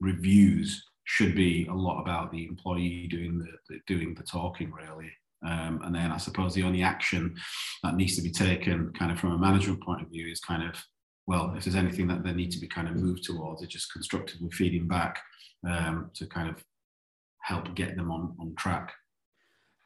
reviews 0.00 0.82
should 1.04 1.34
be 1.34 1.66
a 1.66 1.74
lot 1.74 2.00
about 2.00 2.30
the 2.32 2.46
employee 2.46 3.08
doing 3.10 3.38
the, 3.38 3.48
the 3.68 3.80
doing 3.86 4.14
the 4.14 4.22
talking, 4.22 4.72
really. 4.72 5.10
Um, 5.44 5.80
and 5.84 5.94
then 5.94 6.12
I 6.12 6.18
suppose 6.18 6.54
the 6.54 6.62
only 6.62 6.82
action 6.82 7.34
that 7.82 7.96
needs 7.96 8.16
to 8.16 8.22
be 8.22 8.30
taken, 8.30 8.92
kind 8.98 9.10
of 9.10 9.18
from 9.18 9.32
a 9.32 9.38
management 9.38 9.82
point 9.82 10.02
of 10.02 10.08
view, 10.08 10.30
is 10.30 10.40
kind 10.40 10.62
of 10.62 10.76
well, 11.26 11.54
if 11.56 11.64
there's 11.64 11.76
anything 11.76 12.08
that 12.08 12.24
they 12.24 12.32
need 12.32 12.50
to 12.50 12.58
be 12.58 12.66
kind 12.66 12.88
of 12.88 12.96
moved 12.96 13.22
towards, 13.24 13.62
it's 13.62 13.72
just 13.72 13.92
constructively 13.92 14.50
feeding 14.50 14.88
back 14.88 15.20
um, 15.68 16.10
to 16.14 16.26
kind 16.26 16.48
of 16.48 16.56
help 17.42 17.74
get 17.74 17.96
them 17.96 18.10
on 18.10 18.34
on 18.40 18.54
track. 18.56 18.92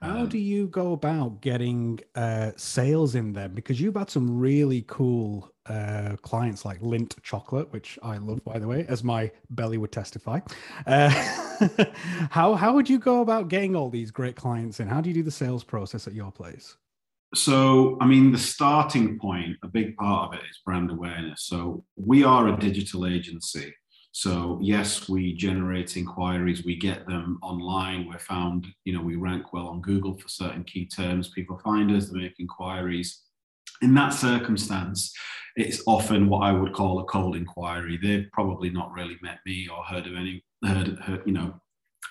How 0.03 0.21
um, 0.21 0.29
do 0.29 0.39
you 0.39 0.69
go 0.69 0.93
about 0.93 1.41
getting 1.41 2.01
uh, 2.15 2.53
sales 2.57 3.15
in 3.15 3.33
there? 3.33 3.49
Because 3.49 3.81
you've 3.81 3.97
had 3.97 4.11
some 4.11 4.39
really 4.39 4.85
cool 4.87 5.51
uh, 5.69 6.17
clients 6.23 6.65
like 6.65 6.81
Lindt 6.81 7.21
Chocolate, 7.23 7.73
which 7.73 7.99
I 8.03 8.19
love, 8.19 8.45
by 8.45 8.59
the 8.59 8.67
way, 8.67 8.87
as 8.89 9.03
my 9.03 9.31
belly 9.51 9.79
would 9.79 9.93
testify. 9.93 10.41
Uh, 10.87 11.09
how 12.31 12.55
how 12.55 12.75
would 12.75 12.89
you 12.89 12.99
go 12.99 13.21
about 13.23 13.49
getting 13.49 13.75
all 13.77 13.91
these 13.91 14.11
great 14.11 14.37
clients 14.37 14.81
in? 14.81 14.89
How 14.89 15.01
do 15.01 15.09
you 15.09 15.15
do 15.15 15.23
the 15.23 15.31
sales 15.31 15.65
process 15.65 16.07
at 16.07 16.15
your 16.15 16.33
place? 16.33 16.77
So, 17.35 17.99
I 18.01 18.07
mean, 18.07 18.31
the 18.31 18.39
starting 18.39 19.19
point, 19.19 19.57
a 19.63 19.69
big 19.69 19.97
part 19.97 20.29
of 20.29 20.39
it 20.39 20.45
is 20.49 20.61
brand 20.65 20.91
awareness. 20.91 21.43
So, 21.43 21.85
we 21.97 22.23
are 22.23 22.49
a 22.49 22.57
digital 22.57 23.07
agency. 23.07 23.75
So 24.17 24.59
yes, 24.63 25.11
we 25.11 25.35
generate 25.35 25.95
inquiries, 25.99 26.65
we 26.65 26.75
get 26.75 27.07
them 27.07 27.39
online. 27.43 28.09
We're 28.09 28.19
found, 28.19 28.67
you 28.87 28.95
know, 28.95 29.03
we 29.03 29.17
rank 29.17 29.53
well 29.53 29.67
on 29.69 29.83
Google 29.83 30.17
for 30.17 30.27
certain 30.27 30.65
key 30.65 30.87
terms. 30.87 31.29
People 31.29 31.59
find 31.59 31.95
us, 31.95 32.09
they 32.09 32.21
make 32.21 32.41
inquiries. 32.41 33.26
In 33.83 33.95
that 33.95 34.11
circumstance, 34.11 35.13
it's 35.57 35.83
often 35.87 36.29
what 36.29 36.41
I 36.45 36.53
would 36.53 36.73
call 36.73 37.01
a 37.01 37.05
cold 37.05 37.37
inquiry. 37.37 37.99
They've 38.01 38.31
probably 38.33 38.71
not 38.71 38.93
really 38.93 39.17
met 39.23 39.39
me 39.47 39.69
or 39.69 39.83
heard 39.85 40.07
of 40.07 40.15
any, 40.15 40.45
heard, 40.65 40.99
heard 40.99 41.23
you 41.27 41.33
know, 41.33 41.61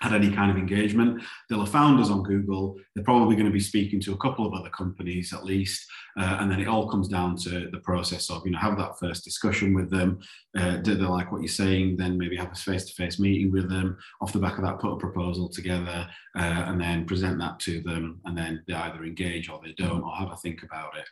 had 0.01 0.13
any 0.13 0.31
kind 0.31 0.51
of 0.51 0.57
engagement. 0.57 1.21
They'll 1.49 1.59
have 1.59 1.71
found 1.71 1.99
us 1.99 2.09
on 2.09 2.23
Google. 2.23 2.75
They're 2.93 3.03
probably 3.03 3.35
going 3.35 3.47
to 3.47 3.51
be 3.51 3.59
speaking 3.59 4.01
to 4.01 4.13
a 4.13 4.17
couple 4.17 4.45
of 4.45 4.53
other 4.53 4.69
companies 4.69 5.33
at 5.33 5.45
least. 5.45 5.85
Uh, 6.17 6.37
and 6.39 6.51
then 6.51 6.59
it 6.59 6.67
all 6.67 6.89
comes 6.89 7.07
down 7.07 7.37
to 7.37 7.69
the 7.71 7.79
process 7.79 8.29
of, 8.29 8.45
you 8.45 8.51
know, 8.51 8.59
have 8.59 8.77
that 8.77 8.99
first 8.99 9.23
discussion 9.23 9.73
with 9.73 9.89
them. 9.89 10.19
Uh, 10.57 10.77
do 10.77 10.95
they 10.95 11.05
like 11.05 11.31
what 11.31 11.41
you're 11.41 11.47
saying? 11.47 11.95
Then 11.97 12.17
maybe 12.17 12.35
have 12.35 12.51
a 12.51 12.55
face 12.55 12.85
to 12.85 12.93
face 12.93 13.19
meeting 13.19 13.51
with 13.51 13.69
them. 13.69 13.97
Off 14.21 14.33
the 14.33 14.39
back 14.39 14.57
of 14.57 14.63
that, 14.65 14.79
put 14.79 14.93
a 14.93 14.97
proposal 14.97 15.49
together 15.49 16.07
uh, 16.37 16.63
and 16.67 16.79
then 16.79 17.05
present 17.05 17.39
that 17.39 17.59
to 17.61 17.81
them. 17.81 18.19
And 18.25 18.37
then 18.37 18.63
they 18.67 18.73
either 18.73 19.03
engage 19.03 19.49
or 19.49 19.61
they 19.63 19.73
don't 19.73 20.03
or 20.03 20.15
have 20.15 20.31
a 20.31 20.37
think 20.37 20.63
about 20.63 20.97
it. 20.97 21.05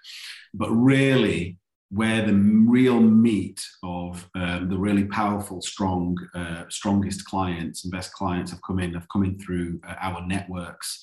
But 0.54 0.70
really, 0.72 1.58
where 1.94 2.26
the 2.26 2.34
real 2.34 3.00
meat 3.00 3.62
of 3.84 4.28
um, 4.36 4.68
the 4.68 4.78
really 4.78 5.06
powerful, 5.06 5.62
strong, 5.62 6.18
uh, 6.34 6.64
strongest 6.70 7.24
clients 7.26 7.84
and 7.84 7.92
best 7.92 8.12
clients 8.14 8.50
have 8.50 8.62
come 8.66 8.80
in, 8.80 8.94
have 8.94 9.08
come 9.10 9.24
in 9.24 9.38
through 9.38 9.80
uh, 9.88 9.94
our 10.02 10.26
networks. 10.26 11.00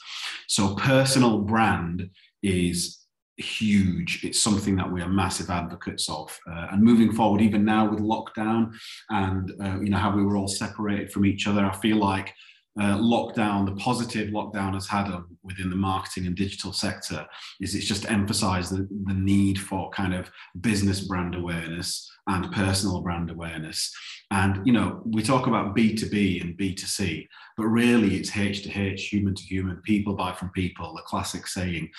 So 0.49 0.75
personal 0.75 1.39
brand 1.39 2.11
is 2.43 3.07
huge. 3.37 4.25
It's 4.25 4.41
something 4.41 4.75
that 4.77 4.91
we 4.91 5.01
are 5.01 5.09
massive 5.09 5.49
advocates 5.49 6.11
of. 6.11 6.37
Uh, 6.51 6.69
and 6.73 6.83
moving 6.83 7.13
forward, 7.13 7.41
even 7.41 7.65
now 7.65 7.89
with 7.89 8.01
lockdown 8.01 8.75
and 9.11 9.53
uh, 9.63 9.79
you 9.81 9.91
know 9.91 9.99
how 9.99 10.15
we 10.15 10.25
were 10.25 10.37
all 10.37 10.49
separated 10.49 11.13
from 11.13 11.25
each 11.25 11.47
other, 11.47 11.65
I 11.65 11.75
feel 11.77 11.99
like 11.99 12.35
uh, 12.79 12.97
lockdown, 12.99 13.67
the 13.67 13.75
positive 13.77 14.29
lockdown 14.29 14.75
has 14.75 14.87
had 14.87 15.07
um, 15.07 15.37
within 15.43 15.71
the 15.71 15.77
marketing 15.77 16.27
and 16.27 16.37
digital 16.37 16.73
sector 16.73 17.27
is 17.61 17.75
it's 17.75 17.87
just 17.87 18.09
emphasized 18.11 18.73
the, 18.73 18.89
the 19.07 19.15
need 19.15 19.59
for 19.59 19.91
kind 19.91 20.15
of 20.15 20.31
business 20.61 21.01
brand 21.01 21.35
awareness 21.35 22.09
and 22.29 22.53
personal 22.53 23.01
brand 23.01 23.31
awareness. 23.31 23.93
And, 24.31 24.65
you 24.65 24.73
know, 24.73 25.03
we 25.05 25.23
talk 25.23 25.49
about 25.49 25.75
B2B 25.75 26.43
and 26.43 26.57
B2C, 26.57 27.27
but 27.57 27.67
really 27.67 28.15
it's 28.17 28.37
H 28.37 28.63
to 28.63 28.71
H, 28.71 29.09
human 29.09 29.35
to 29.35 29.43
human, 29.43 29.79
people 29.79 30.15
buy 30.15 30.33
from 30.33 30.51
people, 30.51 30.95
the 30.95 31.03
classic 31.03 31.49
saying. 31.49 31.91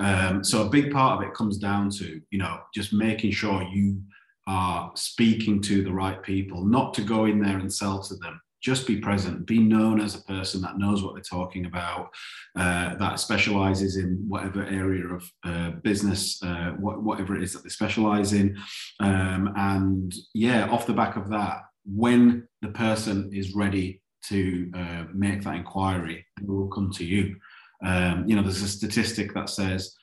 Um, 0.00 0.42
so 0.42 0.66
a 0.66 0.70
big 0.70 0.90
part 0.90 1.18
of 1.22 1.28
it 1.28 1.34
comes 1.34 1.58
down 1.58 1.90
to, 1.90 2.20
you 2.30 2.38
know, 2.38 2.58
just 2.74 2.92
making 2.92 3.30
sure 3.30 3.62
you 3.62 4.02
are 4.48 4.90
speaking 4.94 5.60
to 5.60 5.82
the 5.82 5.92
right 5.92 6.22
people, 6.22 6.64
not 6.64 6.94
to 6.94 7.02
go 7.02 7.26
in 7.26 7.40
there 7.40 7.58
and 7.58 7.72
sell 7.72 8.02
to 8.02 8.16
them, 8.16 8.40
just 8.66 8.84
be 8.84 8.96
present, 8.96 9.46
be 9.46 9.60
known 9.60 10.00
as 10.00 10.16
a 10.16 10.22
person 10.22 10.60
that 10.60 10.76
knows 10.76 11.00
what 11.00 11.14
they're 11.14 11.22
talking 11.38 11.66
about, 11.66 12.10
uh, 12.58 12.96
that 12.96 13.20
specializes 13.20 13.96
in 13.96 14.24
whatever 14.26 14.64
area 14.64 15.06
of 15.06 15.22
uh, 15.44 15.70
business, 15.84 16.42
uh, 16.42 16.72
what, 16.80 17.00
whatever 17.00 17.36
it 17.36 17.44
is 17.44 17.52
that 17.52 17.62
they 17.62 17.68
specialize 17.68 18.32
in. 18.32 18.58
Um, 18.98 19.52
and 19.54 20.12
yeah, 20.34 20.68
off 20.68 20.88
the 20.88 20.92
back 20.92 21.14
of 21.16 21.28
that, 21.28 21.60
when 21.84 22.48
the 22.60 22.70
person 22.70 23.30
is 23.32 23.54
ready 23.54 24.02
to 24.24 24.68
uh, 24.74 25.04
make 25.14 25.42
that 25.44 25.54
inquiry, 25.54 26.26
they 26.36 26.44
will 26.44 26.66
come 26.66 26.90
to 26.94 27.04
you. 27.04 27.36
Um, 27.84 28.24
you 28.26 28.34
know, 28.34 28.42
there's 28.42 28.62
a 28.62 28.68
statistic 28.68 29.32
that 29.34 29.48
says 29.48 29.94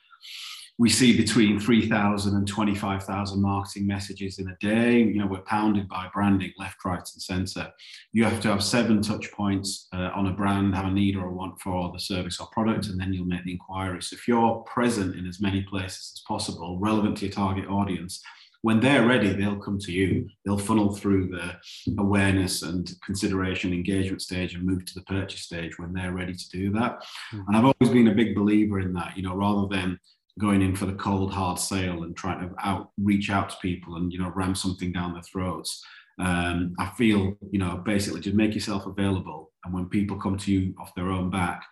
we 0.78 0.90
see 0.90 1.16
between 1.16 1.60
3,000 1.60 2.34
and 2.34 2.48
25,000 2.48 3.40
marketing 3.40 3.86
messages 3.86 4.38
in 4.38 4.48
a 4.48 4.56
day. 4.60 4.98
You 4.98 5.20
know, 5.20 5.26
we're 5.26 5.42
pounded 5.42 5.88
by 5.88 6.08
branding 6.12 6.52
left, 6.58 6.84
right, 6.84 6.98
and 6.98 7.22
center. 7.22 7.72
You 8.12 8.24
have 8.24 8.40
to 8.40 8.48
have 8.48 8.62
seven 8.62 9.00
touch 9.00 9.30
points 9.30 9.86
uh, 9.92 10.10
on 10.14 10.26
a 10.26 10.32
brand, 10.32 10.74
have 10.74 10.86
a 10.86 10.90
need 10.90 11.16
or 11.16 11.26
a 11.26 11.32
want 11.32 11.60
for 11.60 11.92
the 11.92 12.00
service 12.00 12.40
or 12.40 12.48
product, 12.48 12.86
and 12.86 13.00
then 13.00 13.12
you'll 13.12 13.26
make 13.26 13.44
the 13.44 13.52
inquiry. 13.52 14.02
So 14.02 14.14
if 14.14 14.26
you're 14.26 14.64
present 14.66 15.14
in 15.14 15.26
as 15.26 15.40
many 15.40 15.62
places 15.62 16.12
as 16.16 16.22
possible, 16.26 16.78
relevant 16.80 17.18
to 17.18 17.26
your 17.26 17.34
target 17.34 17.68
audience, 17.68 18.20
when 18.64 18.80
they're 18.80 19.06
ready, 19.06 19.28
they'll 19.28 19.58
come 19.58 19.78
to 19.80 19.92
you. 19.92 20.26
They'll 20.44 20.56
funnel 20.56 20.94
through 20.94 21.28
the 21.28 21.54
awareness 21.98 22.62
and 22.62 22.90
consideration 23.04 23.74
engagement 23.74 24.22
stage 24.22 24.54
and 24.54 24.64
move 24.64 24.86
to 24.86 24.94
the 24.94 25.02
purchase 25.02 25.42
stage 25.42 25.78
when 25.78 25.92
they're 25.92 26.14
ready 26.14 26.32
to 26.32 26.48
do 26.48 26.72
that. 26.72 27.04
Mm-hmm. 27.30 27.40
And 27.46 27.56
I've 27.58 27.64
always 27.64 27.92
been 27.92 28.08
a 28.08 28.14
big 28.14 28.34
believer 28.34 28.80
in 28.80 28.94
that, 28.94 29.18
you 29.18 29.22
know, 29.22 29.36
rather 29.36 29.68
than 29.68 30.00
going 30.38 30.62
in 30.62 30.74
for 30.74 30.86
the 30.86 30.94
cold 30.94 31.32
hard 31.32 31.58
sale 31.58 32.02
and 32.02 32.16
trying 32.16 32.48
to 32.48 32.54
out 32.64 32.90
reach 32.98 33.30
out 33.30 33.50
to 33.50 33.56
people 33.62 33.96
and 33.96 34.12
you 34.12 34.18
know 34.18 34.32
ram 34.34 34.54
something 34.54 34.92
down 34.92 35.12
their 35.12 35.22
throats. 35.22 35.82
Um, 36.16 36.76
i 36.78 36.86
feel 36.90 37.36
you 37.50 37.58
know 37.58 37.82
basically 37.84 38.20
just 38.20 38.36
make 38.36 38.54
yourself 38.54 38.86
available 38.86 39.50
and 39.64 39.74
when 39.74 39.86
people 39.86 40.16
come 40.16 40.38
to 40.38 40.52
you 40.52 40.72
off 40.78 40.94
their 40.94 41.10
own 41.10 41.28
back 41.28 41.66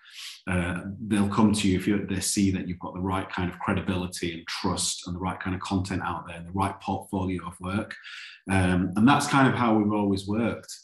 uh, 0.51 0.81
they'll 1.07 1.29
come 1.29 1.53
to 1.53 1.69
you 1.69 1.79
if 1.79 1.87
you, 1.87 2.05
they 2.07 2.21
see 2.21 2.51
that 2.51 2.67
you've 2.67 2.79
got 2.79 2.95
the 2.95 3.01
right 3.01 3.29
kind 3.31 3.51
of 3.51 3.59
credibility 3.61 4.35
and 4.35 4.47
trust 4.49 5.07
and 5.07 5.15
the 5.15 5.21
right 5.21 5.39
kind 5.39 5.55
of 5.55 5.63
content 5.63 6.03
out 6.03 6.27
there 6.27 6.37
and 6.37 6.47
the 6.47 6.53
right 6.53 6.79
portfolio 6.81 7.47
of 7.47 7.55
work. 7.61 7.95
Um, 8.51 8.93
and 8.97 9.07
that's 9.07 9.29
kind 9.29 9.47
of 9.47 9.55
how 9.55 9.75
we've 9.77 9.93
always 9.93 10.27
worked. 10.27 10.75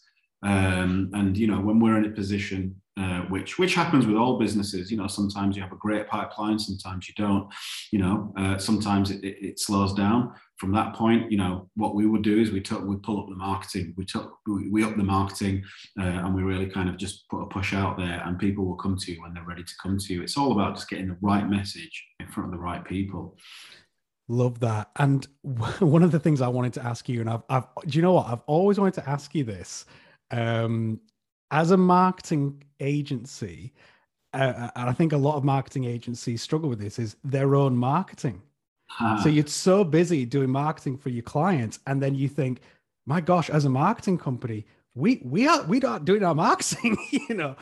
Um, 0.45 1.11
and 1.15 1.37
you 1.37 1.49
know 1.49 1.61
when 1.61 1.81
we're 1.81 1.99
in 1.99 2.05
a 2.05 2.15
position 2.15 2.81
uh, 2.99 3.21
which 3.29 3.59
which 3.59 3.75
happens 3.75 4.07
with 4.07 4.17
all 4.17 4.39
businesses. 4.39 4.91
You 4.91 4.97
know, 4.97 5.07
sometimes 5.07 5.55
you 5.55 5.63
have 5.63 5.73
a 5.73 5.77
great 5.77 6.09
pipeline, 6.09 6.59
sometimes 6.59 7.09
you 7.09 7.15
don't. 7.17 7.49
You 7.93 8.01
know, 8.01 8.33
uh, 8.37 8.59
sometimes 8.59 9.13
it, 9.13 9.23
it, 9.23 9.37
it, 9.41 9.61
slows 9.61 9.95
down. 9.95 10.35
From 10.57 10.73
that 10.73 10.95
point, 10.95 11.31
you 11.31 11.39
know, 11.39 11.71
what 11.77 11.95
we 11.95 12.07
would 12.07 12.23
do 12.23 12.41
is 12.41 12.51
we 12.51 12.61
took 12.61 12.85
we 12.85 12.97
pull 12.97 13.21
up 13.21 13.29
the 13.29 13.37
marketing, 13.37 13.95
we 13.97 14.05
took 14.05 14.39
we, 14.47 14.69
we 14.69 14.83
up 14.83 14.97
the 14.97 15.05
marketing, 15.05 15.63
uh, 16.01 16.03
and 16.03 16.35
we 16.35 16.43
really 16.43 16.67
kind 16.67 16.89
of 16.89 16.97
just 16.97 17.29
put 17.29 17.41
a 17.41 17.47
push 17.47 17.73
out 17.73 17.97
there, 17.97 18.21
and 18.27 18.37
people 18.37 18.65
will 18.65 18.75
come 18.75 18.97
to 18.97 19.13
you 19.13 19.23
when 19.23 19.33
they're 19.33 19.45
ready 19.45 19.63
to 19.63 19.75
come 19.81 19.97
to 19.99 20.13
you. 20.13 20.23
It's 20.23 20.37
all 20.37 20.51
about 20.51 20.75
just 20.75 20.91
getting 20.91 21.09
the 21.09 21.19
right 21.21 21.49
message 21.49 22.05
in 22.19 22.27
front 22.27 22.49
of 22.49 22.59
the 22.59 22.65
right 22.65 22.85
people. 22.85 23.37
Love 24.27 24.59
that. 24.61 24.91
And 24.97 25.25
one 25.43 26.03
of 26.03 26.11
the 26.11 26.19
things 26.19 26.41
I 26.41 26.49
wanted 26.49 26.73
to 26.75 26.85
ask 26.85 27.09
you, 27.09 27.21
and 27.21 27.31
I've, 27.31 27.43
I've 27.49 27.69
do 27.87 27.97
you 27.97 28.03
know 28.03 28.15
what? 28.15 28.27
I've 28.27 28.43
always 28.47 28.81
wanted 28.81 28.95
to 28.95 29.09
ask 29.09 29.35
you 29.37 29.45
this. 29.45 29.87
Um, 30.33 31.01
as 31.51 31.71
a 31.71 31.77
marketing 31.77 32.63
agency, 32.81 33.73
uh, 34.35 34.71
and 34.77 34.89
I 34.89 34.93
think 34.93 35.13
a 35.13 35.19
lot 35.19 35.37
of 35.37 35.45
marketing 35.45 35.85
agencies 35.85 36.43
struggle 36.43 36.69
with 36.69 36.81
this, 36.81 36.99
is 36.99 37.17
their 37.25 37.55
own 37.55 37.77
marketing. 37.77 38.43
Huh. 38.89 39.23
So 39.23 39.29
you're 39.29 39.47
so 39.47 39.85
busy 39.85 40.25
doing 40.25 40.51
marketing 40.51 40.97
for 40.97 41.11
your 41.11 41.23
clients, 41.23 41.79
and 41.87 42.03
then 42.03 42.15
you 42.15 42.29
think, 42.29 42.61
my 43.07 43.21
gosh, 43.21 43.51
as 43.51 43.65
a 43.65 43.71
marketing 43.71 44.19
company, 44.19 44.67
we 44.95 45.21
we 45.25 45.47
are 45.47 45.63
we 45.65 45.81
are 45.83 45.99
doing 46.01 46.25
our 46.25 46.35
marketing. 46.35 46.97
you 47.11 47.35
know, 47.35 47.55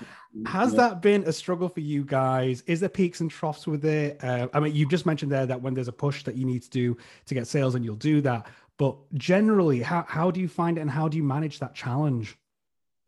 has 0.47 0.73
yeah. 0.73 0.89
that 0.89 1.03
been 1.03 1.25
a 1.25 1.33
struggle 1.33 1.69
for 1.69 1.81
you 1.81 2.05
guys? 2.05 2.63
Is 2.67 2.81
there 2.81 2.89
peaks 2.89 3.21
and 3.21 3.31
troughs 3.31 3.67
with 3.67 3.85
it? 3.85 4.23
Uh, 4.23 4.49
I 4.55 4.61
mean, 4.61 4.75
you 4.75 4.89
just 4.89 5.07
mentioned 5.07 5.31
there 5.31 5.47
that 5.47 5.61
when 5.61 5.75
there's 5.75 5.89
a 5.89 5.93
push 5.93 6.23
that 6.25 6.37
you 6.37 6.47
need 6.47 6.63
to 6.63 6.71
do 6.71 6.97
to 7.27 7.35
get 7.35 7.47
sales, 7.47 7.75
and 7.75 7.85
you'll 7.85 7.97
do 7.97 8.21
that. 8.23 8.47
But 8.79 8.97
generally, 9.15 9.83
how 9.83 10.05
how 10.09 10.31
do 10.31 10.41
you 10.41 10.49
find 10.49 10.79
it, 10.79 10.81
and 10.81 10.91
how 10.91 11.09
do 11.09 11.17
you 11.17 11.23
manage 11.23 11.59
that 11.59 11.75
challenge? 11.75 12.39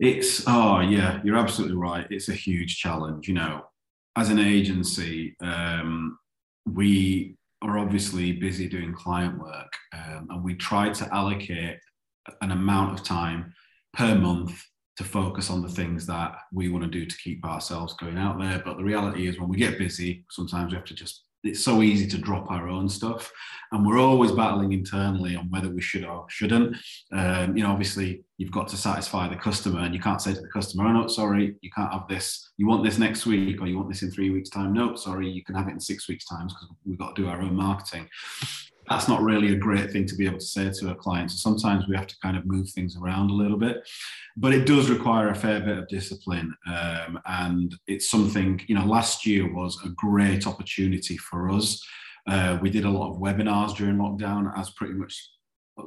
It's 0.01 0.45
oh 0.47 0.81
yeah, 0.81 1.21
you're 1.25 1.37
absolutely 1.37 1.77
right. 1.77 2.07
It's 2.11 2.29
a 2.29 2.35
huge 2.35 2.79
challenge. 2.79 3.27
You 3.27 3.35
know, 3.35 3.63
as 4.17 4.31
an 4.31 4.39
agency, 4.39 5.37
um, 5.41 6.19
we 6.67 7.37
are 7.63 7.79
obviously 7.79 8.33
busy 8.33 8.69
doing 8.69 8.95
client 8.95 9.39
work, 9.39 9.73
um, 9.93 10.29
and 10.31 10.45
we 10.45 10.55
try 10.55 10.91
to 10.91 11.15
allocate 11.15 11.79
an 12.43 12.53
amount 12.53 12.99
of 12.99 13.05
time 13.05 13.53
per 13.93 14.15
month 14.15 14.63
to 14.99 15.05
focus 15.05 15.51
on 15.51 15.63
the 15.63 15.69
things 15.69 16.07
that 16.07 16.37
we 16.53 16.69
want 16.69 16.85
to 16.85 16.91
do 16.91 17.07
to 17.07 17.17
keep 17.19 17.45
ourselves 17.45 17.95
going 17.95 18.19
out 18.19 18.39
there. 18.39 18.63
But 18.65 18.77
the 18.77 18.85
reality 18.85 19.27
is, 19.27 19.39
when 19.41 19.49
we 19.49 19.57
get 19.57 19.79
busy, 19.79 20.25
sometimes 20.31 20.73
we 20.73 20.77
have 20.77 20.87
to 20.87 20.95
just 20.95 21.25
it's 21.45 21.63
so 21.63 21.83
easy 21.83 22.07
to 22.09 22.19
drop 22.19 22.51
our 22.51 22.69
own 22.69 22.89
stuff. 22.89 23.31
And 23.71 23.87
we're 23.87 24.01
always 24.01 24.33
battling 24.33 24.73
internally 24.73 25.37
on 25.37 25.51
whether 25.51 25.69
we 25.69 25.81
should 25.81 26.05
or 26.05 26.27
shouldn't. 26.29 26.77
Um, 27.13 27.57
you 27.57 27.63
know 27.63 27.71
obviously 27.71 28.25
you've 28.39 28.51
got 28.51 28.69
to 28.69 28.77
satisfy 28.77 29.29
the 29.29 29.37
customer 29.37 29.81
and 29.81 29.95
you 29.95 30.01
can't 30.01 30.23
say 30.23 30.33
to 30.33 30.41
the 30.41 30.49
customer 30.49 30.87
oh 30.87 30.93
no 30.93 31.07
sorry 31.07 31.57
you 31.61 31.71
can't 31.71 31.93
have 31.93 32.09
this. 32.09 32.51
You 32.57 32.67
want 32.67 32.85
this 32.85 32.99
next 32.99 33.27
week 33.27 33.61
or 33.61 33.67
you 33.67 33.77
want 33.77 33.89
this 33.89 34.03
in 34.03 34.11
three 34.11 34.31
weeks 34.31 34.51
time. 34.51 34.73
No 34.73 34.95
sorry 34.97 35.29
you 35.29 35.45
can 35.45 35.55
have 35.55 35.69
it 35.69 35.73
in 35.73 35.81
six 35.81 36.09
weeks 36.09 36.25
times 36.25 36.55
because 36.55 36.69
we've 36.87 36.99
got 36.99 37.15
to 37.15 37.23
do 37.23 37.29
our 37.29 37.41
own 37.43 37.55
marketing 37.55 38.09
that's 38.89 39.09
not 39.09 39.23
really 39.23 39.53
a 39.53 39.57
great 39.57 39.91
thing 39.91 40.07
to 40.07 40.15
be 40.15 40.27
able 40.27 40.39
to 40.39 40.45
say 40.45 40.71
to 40.71 40.91
a 40.91 40.95
client. 40.95 41.31
So 41.31 41.37
sometimes 41.37 41.87
we 41.89 41.97
have 41.97 42.07
to 42.07 42.17
kind 42.23 42.37
of 42.37 42.47
move 42.47 42.69
things 42.71 42.97
around 42.97 43.31
a 43.31 43.35
little 43.35 43.59
bit, 43.59 43.89
but 44.37 44.55
it 44.55 44.67
does 44.67 44.91
require 44.91 45.29
a 45.29 45.35
fair 45.35 45.61
bit 45.61 45.79
of 45.79 45.89
discipline. 45.89 46.55
Um, 46.67 47.21
and 47.27 47.75
it's 47.87 48.11
something, 48.11 48.61
you 48.67 48.75
know, 48.75 48.85
last 48.85 49.27
year 49.27 49.53
was 49.53 49.79
a 49.85 49.91
great 49.91 50.47
opportunity 50.47 51.17
for 51.17 51.51
us. 51.51 51.83
Uh, 52.27 52.59
we 52.61 52.71
did 52.71 52.85
a 52.85 52.91
lot 52.91 53.11
of 53.11 53.21
webinars 53.21 53.75
during 53.77 53.97
lockdown, 53.97 54.53
as 54.59 54.71
pretty 54.71 54.95
much 54.95 55.31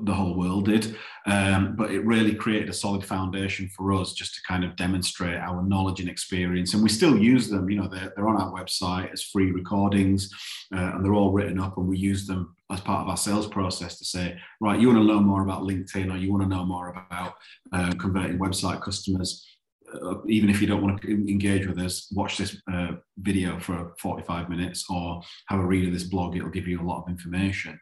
the 0.03 0.13
whole 0.13 0.35
world 0.35 0.65
did. 0.65 0.95
Um, 1.25 1.75
but 1.75 1.91
it 1.91 2.05
really 2.05 2.33
created 2.33 2.69
a 2.69 2.73
solid 2.73 3.05
foundation 3.05 3.69
for 3.75 3.93
us 3.93 4.13
just 4.13 4.33
to 4.35 4.41
kind 4.47 4.63
of 4.63 4.75
demonstrate 4.75 5.37
our 5.37 5.61
knowledge 5.63 5.99
and 5.99 6.09
experience. 6.09 6.73
And 6.73 6.81
we 6.81 6.89
still 6.89 7.17
use 7.17 7.49
them, 7.49 7.69
you 7.69 7.79
know, 7.79 7.87
they're, 7.87 8.11
they're 8.15 8.27
on 8.27 8.41
our 8.41 8.51
website 8.51 9.11
as 9.11 9.23
free 9.23 9.51
recordings 9.51 10.29
uh, 10.73 10.91
and 10.93 11.05
they're 11.05 11.13
all 11.13 11.31
written 11.31 11.59
up 11.59 11.77
and 11.77 11.87
we 11.87 11.97
use 11.97 12.25
them 12.25 12.55
as 12.71 12.79
part 12.81 13.01
of 13.01 13.09
our 13.09 13.17
sales 13.17 13.47
process 13.47 13.97
to 13.97 14.05
say, 14.05 14.39
right, 14.59 14.79
you 14.79 14.87
want 14.87 14.99
to 14.99 15.03
learn 15.03 15.23
more 15.23 15.43
about 15.43 15.63
LinkedIn 15.63 16.11
or 16.11 16.17
you 16.17 16.31
want 16.31 16.43
to 16.43 16.49
know 16.49 16.65
more 16.65 16.89
about 16.89 17.35
uh, 17.73 17.93
converting 17.99 18.39
website 18.39 18.81
customers. 18.81 19.45
Uh, 19.93 20.15
even 20.27 20.49
if 20.49 20.61
you 20.61 20.67
don't 20.67 20.81
want 20.81 21.01
to 21.01 21.11
engage 21.11 21.67
with 21.67 21.77
us, 21.77 22.09
watch 22.13 22.37
this 22.37 22.55
uh, 22.71 22.91
video 23.17 23.59
for 23.59 23.93
45 23.99 24.49
minutes 24.49 24.85
or 24.89 25.21
have 25.47 25.59
a 25.59 25.65
read 25.65 25.85
of 25.85 25.93
this 25.93 26.05
blog. 26.05 26.35
It'll 26.35 26.49
give 26.49 26.67
you 26.67 26.81
a 26.81 26.87
lot 26.87 27.03
of 27.03 27.09
information. 27.09 27.77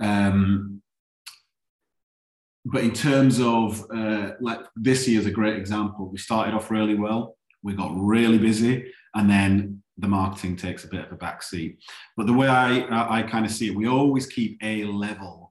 Um, 0.00 0.82
but 2.70 2.84
in 2.84 2.92
terms 2.92 3.40
of 3.40 3.84
uh, 3.94 4.32
like 4.40 4.60
this 4.76 5.08
year 5.08 5.18
is 5.18 5.26
a 5.26 5.30
great 5.30 5.56
example. 5.56 6.08
We 6.10 6.18
started 6.18 6.54
off 6.54 6.70
really 6.70 6.94
well. 6.94 7.36
We 7.62 7.74
got 7.74 7.92
really 7.94 8.38
busy, 8.38 8.92
and 9.14 9.28
then 9.28 9.82
the 9.96 10.08
marketing 10.08 10.56
takes 10.56 10.84
a 10.84 10.88
bit 10.88 11.06
of 11.06 11.12
a 11.12 11.16
backseat. 11.16 11.78
But 12.16 12.26
the 12.26 12.34
way 12.34 12.46
I 12.46 12.80
I, 12.80 13.18
I 13.18 13.22
kind 13.22 13.46
of 13.46 13.52
see 13.52 13.68
it, 13.68 13.74
we 13.74 13.88
always 13.88 14.26
keep 14.26 14.58
a 14.62 14.84
level 14.84 15.47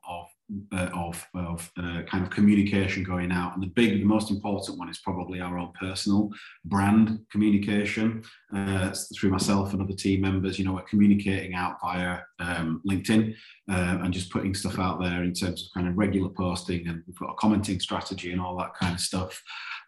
uh, 0.72 0.90
of, 0.94 1.28
of 1.34 1.70
uh, 1.78 2.02
kind 2.10 2.24
of 2.24 2.30
communication 2.30 3.04
going 3.04 3.32
out. 3.32 3.54
And 3.54 3.62
the 3.62 3.68
big, 3.68 4.00
the 4.00 4.06
most 4.06 4.32
important 4.32 4.78
one 4.78 4.90
is 4.90 5.00
probably 5.00 5.42
our 5.42 5.58
own 5.58 5.74
personal 5.80 6.30
brand 6.66 7.20
communication 7.32 8.24
uh, 8.56 8.94
through 9.18 9.32
myself 9.32 9.74
and 9.74 9.82
other 9.82 9.94
team 9.94 10.22
members. 10.22 10.58
You 10.58 10.66
know, 10.66 10.74
we're 10.74 10.84
communicating 10.84 11.54
out 11.54 11.78
via 11.82 12.20
um, 12.40 12.82
LinkedIn 12.88 13.34
uh, 13.70 14.00
and 14.02 14.14
just 14.14 14.32
putting 14.32 14.54
stuff 14.54 14.80
out 14.80 15.02
there 15.02 15.24
in 15.24 15.34
terms 15.34 15.64
of 15.64 15.74
kind 15.74 15.88
of 15.90 15.98
regular 15.98 16.30
posting, 16.30 16.88
and 16.88 17.04
we've 17.08 17.20
got 17.20 17.32
a 17.32 17.36
commenting 17.36 17.80
strategy 17.80 18.32
and 18.32 18.42
all 18.42 18.58
that 18.58 18.74
kind 18.74 18.94
of 18.94 19.02
stuff. 19.02 19.42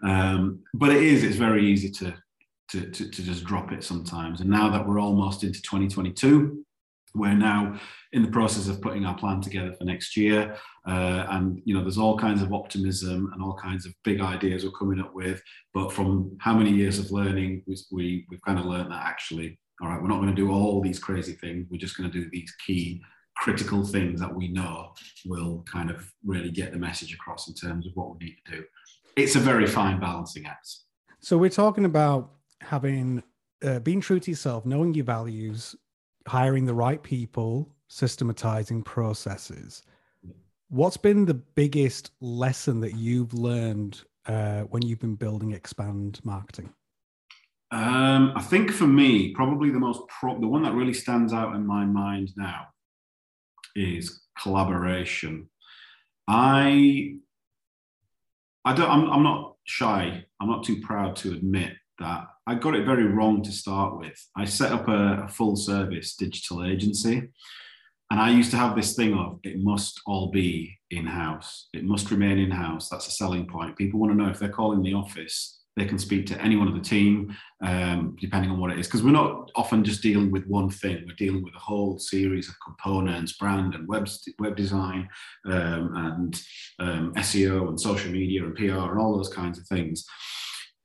Um, 0.04 0.60
but 0.74 0.92
it 0.92 1.04
is, 1.04 1.24
it's 1.24 1.36
very 1.36 1.66
easy 1.66 1.90
to, 1.92 2.14
to, 2.72 2.90
to, 2.90 3.10
to 3.10 3.24
just 3.24 3.44
drop 3.44 3.72
it 3.72 3.84
sometimes. 3.84 4.42
And 4.42 4.50
now 4.50 4.70
that 4.70 4.88
we're 4.88 5.00
almost 5.00 5.44
into 5.44 5.62
2022, 5.62 6.66
We're 7.16 7.34
now 7.34 7.80
in 8.14 8.22
the 8.22 8.32
process 8.32 8.68
of 8.68 8.82
putting 8.82 9.06
our 9.06 9.16
plan 9.16 9.42
together 9.42 9.74
for 9.74 9.84
next 9.84 10.16
year, 10.16 10.56
uh, 10.88 11.26
and 11.30 11.62
you 11.66 11.74
know, 11.74 11.82
there's 11.82 11.98
all 11.98 12.18
kinds 12.18 12.42
of 12.42 12.54
optimism 12.54 13.32
and 13.34 13.42
all 13.42 13.56
kinds 13.56 13.86
of 13.86 13.94
big 14.04 14.22
ideas 14.22 14.64
we're 14.64 14.72
coming 14.72 15.00
up 15.00 15.14
with. 15.14 15.42
But 15.74 15.92
from 15.92 16.38
how 16.40 16.54
many 16.54 16.72
years 16.72 17.00
of 17.00 17.12
learning, 17.12 17.64
we, 17.68 17.78
we 17.92 18.26
we've 18.30 18.42
kind 18.42 18.60
of 18.60 18.66
learned 18.66 18.92
that 18.92 19.06
actually, 19.06 19.60
all 19.82 19.90
right, 19.90 20.02
we're 20.02 20.08
not 20.08 20.22
going 20.22 20.36
to 20.36 20.42
do 20.42 20.52
all 20.52 20.82
these 20.82 21.00
crazy 21.00 21.34
things. 21.34 21.68
We're 21.70 21.78
just 21.78 21.98
going 21.98 22.12
to 22.12 22.20
do 22.20 22.30
these 22.32 22.54
key 22.66 23.02
critical 23.36 23.86
things 23.86 24.20
that 24.20 24.34
we 24.34 24.50
know 24.50 24.94
will 25.26 25.64
kind 25.72 25.90
of 25.90 26.12
really 26.26 26.52
get 26.52 26.74
the 26.74 26.78
message 26.78 27.14
across 27.14 27.48
in 27.48 27.54
terms 27.54 27.88
of 27.88 27.94
what 27.96 28.12
we 28.12 28.26
need 28.26 28.36
to 28.46 28.58
do. 28.58 28.64
It's 29.16 29.36
a 29.36 29.40
very 29.40 29.66
fine 29.66 30.00
balancing 30.00 30.46
act. 30.46 30.70
So 31.22 31.38
we're 31.38 31.50
talking 31.50 31.86
about 31.86 32.32
having 32.62 33.24
uh, 33.64 33.80
being 33.80 34.02
true 34.02 34.20
to 34.20 34.32
yourself, 34.32 34.66
knowing 34.66 34.94
your 34.94 35.06
values, 35.06 35.76
hiring 36.30 36.66
the 36.66 36.74
right 36.74 37.02
people, 37.02 37.74
systematizing 37.88 38.84
processes. 38.84 39.82
What's 40.70 40.98
been 40.98 41.26
the 41.26 41.34
biggest 41.34 42.12
lesson 42.22 42.80
that 42.82 42.96
you've 42.96 43.34
learned 43.34 44.04
uh, 44.28 44.62
when 44.62 44.84
you've 44.84 45.00
been 45.00 45.16
building 45.16 45.54
expand 45.54 46.20
marketing? 46.24 46.72
Um, 47.72 48.34
I 48.36 48.42
think 48.42 48.72
for 48.72 48.88
me, 48.88 49.34
probably 49.34 49.72
the 49.72 49.80
most 49.80 50.02
pro- 50.08 50.40
the 50.40 50.48
one 50.48 50.64
that 50.64 50.74
really 50.74 50.94
stands 50.94 51.34
out 51.34 51.56
in 51.56 51.66
my 51.66 51.86
mind 51.86 52.32
now 52.38 52.68
is 53.76 54.22
collaboration. 54.42 55.50
I 56.28 57.16
I 58.66 58.74
don't 58.74 58.90
I'm, 58.90 59.10
I'm 59.10 59.24
not 59.24 59.56
shy. 59.66 60.26
I'm 60.40 60.48
not 60.48 60.64
too 60.64 60.80
proud 60.82 61.16
to 61.18 61.32
admit 61.32 61.74
that 62.00 62.28
I 62.50 62.56
got 62.56 62.74
it 62.74 62.84
very 62.84 63.06
wrong 63.06 63.44
to 63.44 63.52
start 63.52 64.00
with. 64.00 64.20
I 64.36 64.46
set 64.46 64.72
up 64.72 64.88
a, 64.88 65.26
a 65.26 65.28
full 65.28 65.56
service 65.56 66.16
digital 66.16 66.66
agency 66.66 67.28
and 68.10 68.20
I 68.20 68.32
used 68.32 68.50
to 68.52 68.58
have 68.58 68.76
this 68.76 68.96
thing 68.96 69.14
of 69.14 69.40
it 69.44 69.60
must 69.60 70.02
all 70.08 70.32
be 70.32 70.76
in 70.90 71.06
house. 71.06 71.68
It 71.74 71.84
must 71.84 72.10
remain 72.10 72.40
in 72.40 72.50
house. 72.50 72.90
That's 72.90 73.08
a 73.08 73.12
selling 73.12 73.46
point. 73.46 73.78
People 73.78 74.00
want 74.00 74.14
to 74.14 74.18
know 74.18 74.32
if 74.32 74.40
they're 74.40 74.50
calling 74.50 74.82
the 74.82 74.96
office, 74.96 75.60
they 75.78 75.86
can 75.86 76.00
speak 76.00 76.26
to 76.26 76.42
anyone 76.42 76.68
of 76.68 76.74
the 76.74 76.82
team, 76.82 77.38
um, 77.62 78.18
depending 78.20 78.50
on 78.50 78.60
what 78.60 78.72
it 78.72 78.80
is. 78.80 78.88
Because 78.88 79.04
we're 79.04 79.12
not 79.12 79.52
often 79.56 79.84
just 79.84 80.02
dealing 80.02 80.32
with 80.32 80.48
one 80.48 80.72
thing. 80.72 81.04
We're 81.06 81.14
dealing 81.14 81.44
with 81.44 81.54
a 81.54 81.60
whole 81.60 82.00
series 82.00 82.50
of 82.50 82.56
components, 82.66 83.34
brand 83.34 83.76
and 83.76 83.88
web 83.88 84.10
web 84.40 84.56
design, 84.56 85.08
um, 85.46 85.96
and 85.96 86.42
um, 86.80 87.14
SEO 87.14 87.70
and 87.70 87.80
social 87.80 88.12
media 88.12 88.44
and 88.44 88.56
PR 88.56 88.90
and 88.90 89.00
all 89.00 89.16
those 89.16 89.30
kinds 89.30 89.60
of 89.60 89.68
things. 89.68 90.04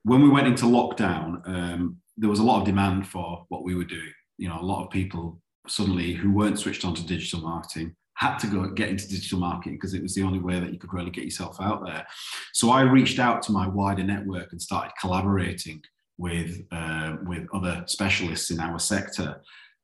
When 0.05 0.21
we 0.21 0.29
went 0.29 0.45
into 0.45 0.65
lockdown, 0.65 1.41
um, 1.47 1.97
there 2.15 2.29
was 2.29 2.39
a 2.39 2.43
lot 2.43 2.59
of 2.59 2.65
demand 2.65 3.07
for 3.07 3.43
what 3.49 3.63
we 3.63 3.73
were 3.73 3.83
doing. 3.83 4.13
You 4.37 4.49
know, 4.49 4.59
a 4.61 4.61
lot 4.61 4.85
of 4.85 4.91
people 4.91 5.41
suddenly 5.67 6.13
who 6.13 6.31
weren't 6.31 6.59
switched 6.59 6.85
on 6.85 6.93
to 6.93 7.05
digital 7.05 7.41
marketing 7.41 7.95
had 8.13 8.37
to 8.37 8.47
go 8.47 8.69
get 8.69 8.89
into 8.89 9.09
digital 9.09 9.39
marketing 9.39 9.73
because 9.73 9.95
it 9.95 10.03
was 10.03 10.13
the 10.13 10.21
only 10.21 10.37
way 10.37 10.59
that 10.59 10.71
you 10.71 10.77
could 10.77 10.93
really 10.93 11.09
get 11.09 11.23
yourself 11.23 11.59
out 11.59 11.83
there. 11.83 12.05
So 12.53 12.69
I 12.69 12.81
reached 12.81 13.17
out 13.17 13.41
to 13.43 13.51
my 13.51 13.67
wider 13.67 14.03
network 14.03 14.51
and 14.51 14.61
started 14.61 14.91
collaborating 15.01 15.81
with 16.19 16.61
uh, 16.71 17.15
with 17.25 17.47
other 17.51 17.83
specialists 17.87 18.51
in 18.51 18.59
our 18.59 18.77
sector. 18.77 19.41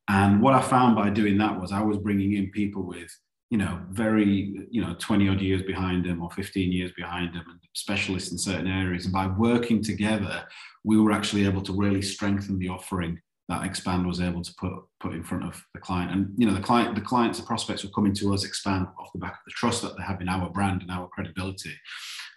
And 0.07 0.39
what 0.39 0.53
I 0.53 0.61
found 0.61 0.95
by 0.95 1.09
doing 1.09 1.39
that 1.39 1.59
was 1.59 1.71
I 1.71 1.81
was 1.81 1.97
bringing 1.97 2.33
in 2.33 2.51
people 2.51 2.83
with 2.83 3.11
you 3.51 3.57
know 3.57 3.79
very 3.91 4.65
you 4.71 4.81
know 4.81 4.95
20 4.97 5.29
odd 5.29 5.41
years 5.41 5.61
behind 5.61 6.05
them 6.05 6.23
or 6.23 6.31
15 6.31 6.71
years 6.71 6.91
behind 6.93 7.35
them 7.35 7.43
and 7.49 7.59
specialists 7.75 8.31
in 8.31 8.37
certain 8.37 8.67
areas. 8.67 9.05
And 9.05 9.13
by 9.13 9.27
working 9.27 9.83
together 9.83 10.47
we 10.83 10.97
were 10.99 11.11
actually 11.11 11.45
able 11.45 11.61
to 11.63 11.73
really 11.73 12.01
strengthen 12.01 12.57
the 12.57 12.69
offering 12.69 13.21
that 13.49 13.65
expand 13.65 14.07
was 14.07 14.21
able 14.21 14.41
to 14.41 14.53
put 14.55 14.73
put 15.01 15.13
in 15.13 15.21
front 15.21 15.43
of 15.43 15.61
the 15.73 15.81
client. 15.81 16.11
And 16.11 16.33
you 16.37 16.47
know 16.47 16.53
the 16.53 16.61
client 16.61 16.95
the 16.95 17.01
clients 17.01 17.39
the 17.39 17.45
prospects 17.45 17.83
were 17.83 17.91
coming 17.91 18.13
to 18.15 18.33
us 18.33 18.45
expand 18.45 18.87
off 18.97 19.11
the 19.13 19.19
back 19.19 19.33
of 19.33 19.45
the 19.45 19.51
trust 19.51 19.81
that 19.81 19.97
they 19.97 20.03
have 20.03 20.21
in 20.21 20.29
our 20.29 20.49
brand 20.49 20.81
and 20.81 20.89
our 20.89 21.09
credibility. 21.09 21.73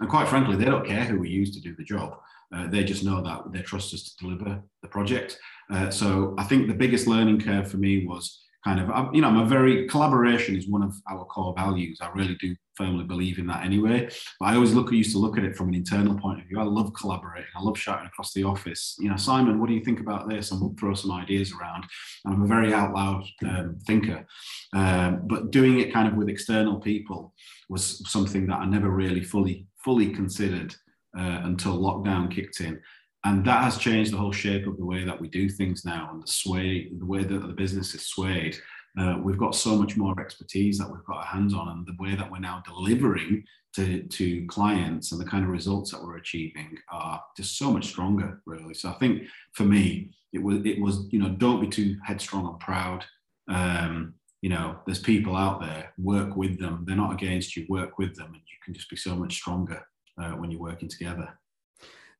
And 0.01 0.11
quite 0.11 0.29
frankly 0.29 0.57
they 0.57 0.65
don't 0.65 0.87
care 0.87 1.05
who 1.05 1.21
we 1.21 1.31
use 1.31 1.55
to 1.55 1.61
do 1.61 1.77
the 1.77 1.85
job. 1.85 2.19
Uh, 2.53 2.67
they 2.67 2.85
just 2.85 3.05
know 3.05 3.23
that 3.23 3.53
they 3.53 3.63
trust 3.63 3.95
us 3.95 4.03
to 4.03 4.17
deliver 4.17 4.61
the 4.83 4.89
project. 4.89 5.39
Uh, 5.73 5.91
so 5.91 6.35
i 6.37 6.45
think 6.45 6.69
the 6.69 6.75
biggest 6.75 7.07
learning 7.07 7.41
curve 7.41 7.71
for 7.71 7.79
me 7.79 8.07
was 8.07 8.44
kind 8.65 8.81
of 8.81 9.15
you 9.15 9.21
know 9.21 9.29
i'm 9.29 9.39
a 9.39 9.45
very 9.45 9.87
collaboration 9.89 10.57
is 10.57 10.69
one 10.69 10.83
of 10.83 10.95
our 11.11 11.25
core 11.27 11.55
values. 11.57 11.99
I 12.01 12.09
really 12.15 12.35
do 12.37 12.57
firmly 12.75 13.05
believe 13.05 13.39
in 13.39 13.47
that 13.47 13.65
anyway. 13.65 14.09
But 14.41 14.47
i 14.47 14.55
always 14.55 14.73
look 14.73 14.91
used 14.91 15.13
to 15.13 15.19
look 15.19 15.39
at 15.39 15.45
it 15.45 15.55
from 15.55 15.69
an 15.69 15.75
internal 15.75 16.19
point 16.19 16.41
of 16.41 16.47
view. 16.47 16.59
I 16.59 16.65
love 16.65 16.93
collaborating. 16.95 17.51
I 17.57 17.63
love 17.63 17.79
shouting 17.79 18.07
across 18.07 18.33
the 18.33 18.45
office. 18.45 18.97
You 18.99 19.11
know 19.11 19.17
simon 19.17 19.61
what 19.61 19.69
do 19.69 19.75
you 19.75 19.85
think 19.85 20.01
about 20.01 20.29
this? 20.29 20.51
and 20.51 20.61
we'll 20.61 20.75
throw 20.79 20.95
some 20.95 21.13
ideas 21.13 21.53
around. 21.53 21.85
And 22.25 22.35
i'm 22.35 22.43
a 22.43 22.47
very 22.47 22.73
out 22.73 22.95
loud 22.95 23.25
um, 23.49 23.79
thinker. 23.87 24.27
Um, 24.75 25.23
but 25.27 25.51
doing 25.51 25.79
it 25.81 25.93
kind 25.93 26.09
of 26.09 26.15
with 26.15 26.29
external 26.29 26.81
people 26.81 27.35
was 27.69 28.03
something 28.11 28.47
that 28.47 28.61
i 28.61 28.65
never 28.65 28.91
really 28.91 29.23
fully 29.23 29.67
fully 29.85 30.11
considered 30.11 30.75
uh, 31.19 31.41
until 31.45 31.79
lockdown 31.79 32.31
kicked 32.31 32.61
in 32.61 32.81
and 33.25 33.45
that 33.45 33.63
has 33.63 33.79
changed 33.79 34.13
the 34.13 34.19
whole 34.19 34.33
shape 34.33 34.67
of 34.67 34.77
the 34.77 34.85
way 34.85 35.03
that 35.03 35.19
we 35.19 35.29
do 35.29 35.49
things 35.49 35.85
now 35.85 36.11
and 36.13 36.23
the 36.23 36.27
sway 36.27 36.91
the 36.99 37.07
way 37.07 37.25
that 37.25 37.47
the 37.47 37.55
business 37.55 37.95
is 37.95 38.07
swayed. 38.07 38.57
Uh, 38.99 39.19
we've 39.21 39.39
got 39.39 39.57
so 39.57 39.77
much 39.77 39.97
more 39.97 40.15
expertise 40.21 40.79
that 40.79 40.89
we've 40.89 41.05
got 41.05 41.17
our 41.17 41.25
hands 41.25 41.53
on 41.53 41.69
and 41.69 41.87
the 41.87 41.97
way 41.99 42.15
that 42.15 42.31
we're 42.31 42.39
now 42.39 42.63
delivering 42.65 43.43
to, 43.75 44.05
to 44.05 44.47
clients 44.47 45.11
and 45.11 45.21
the 45.21 45.25
kind 45.25 45.43
of 45.43 45.51
results 45.51 45.91
that 45.91 46.01
we're 46.01 46.19
achieving 46.19 46.79
are 46.93 47.21
just 47.37 47.59
so 47.59 47.73
much 47.73 47.87
stronger 47.87 48.41
really. 48.47 48.75
So 48.75 48.91
i 48.91 48.93
think 48.95 49.25
for 49.53 49.65
me 49.65 50.11
it 50.33 50.43
was 50.43 50.59
it 50.65 50.81
was 50.81 51.07
you 51.11 51.19
know 51.19 51.31
don't 51.31 51.61
be 51.61 51.69
too 51.69 51.97
headstrong 52.05 52.47
or 52.47 52.55
proud. 52.55 53.05
Um, 53.49 54.15
you 54.43 54.51
know 54.51 54.77
there's 54.85 55.01
people 55.01 55.35
out 55.35 55.61
there 55.61 55.93
work 55.97 56.37
with 56.37 56.61
them. 56.61 56.85
They're 56.87 56.95
not 56.95 57.15
against 57.15 57.57
you 57.57 57.67
work 57.71 57.99
with 57.99 58.15
them 58.15 58.27
and 58.27 58.37
you 58.37 58.59
can 58.63 58.75
just 58.75 58.91
be 58.91 58.97
so 58.97 59.17
much 59.17 59.33
stronger 59.33 59.83
uh, 60.21 60.33
when 60.33 60.51
you're 60.51 60.61
working 60.61 60.89
together 60.89 61.37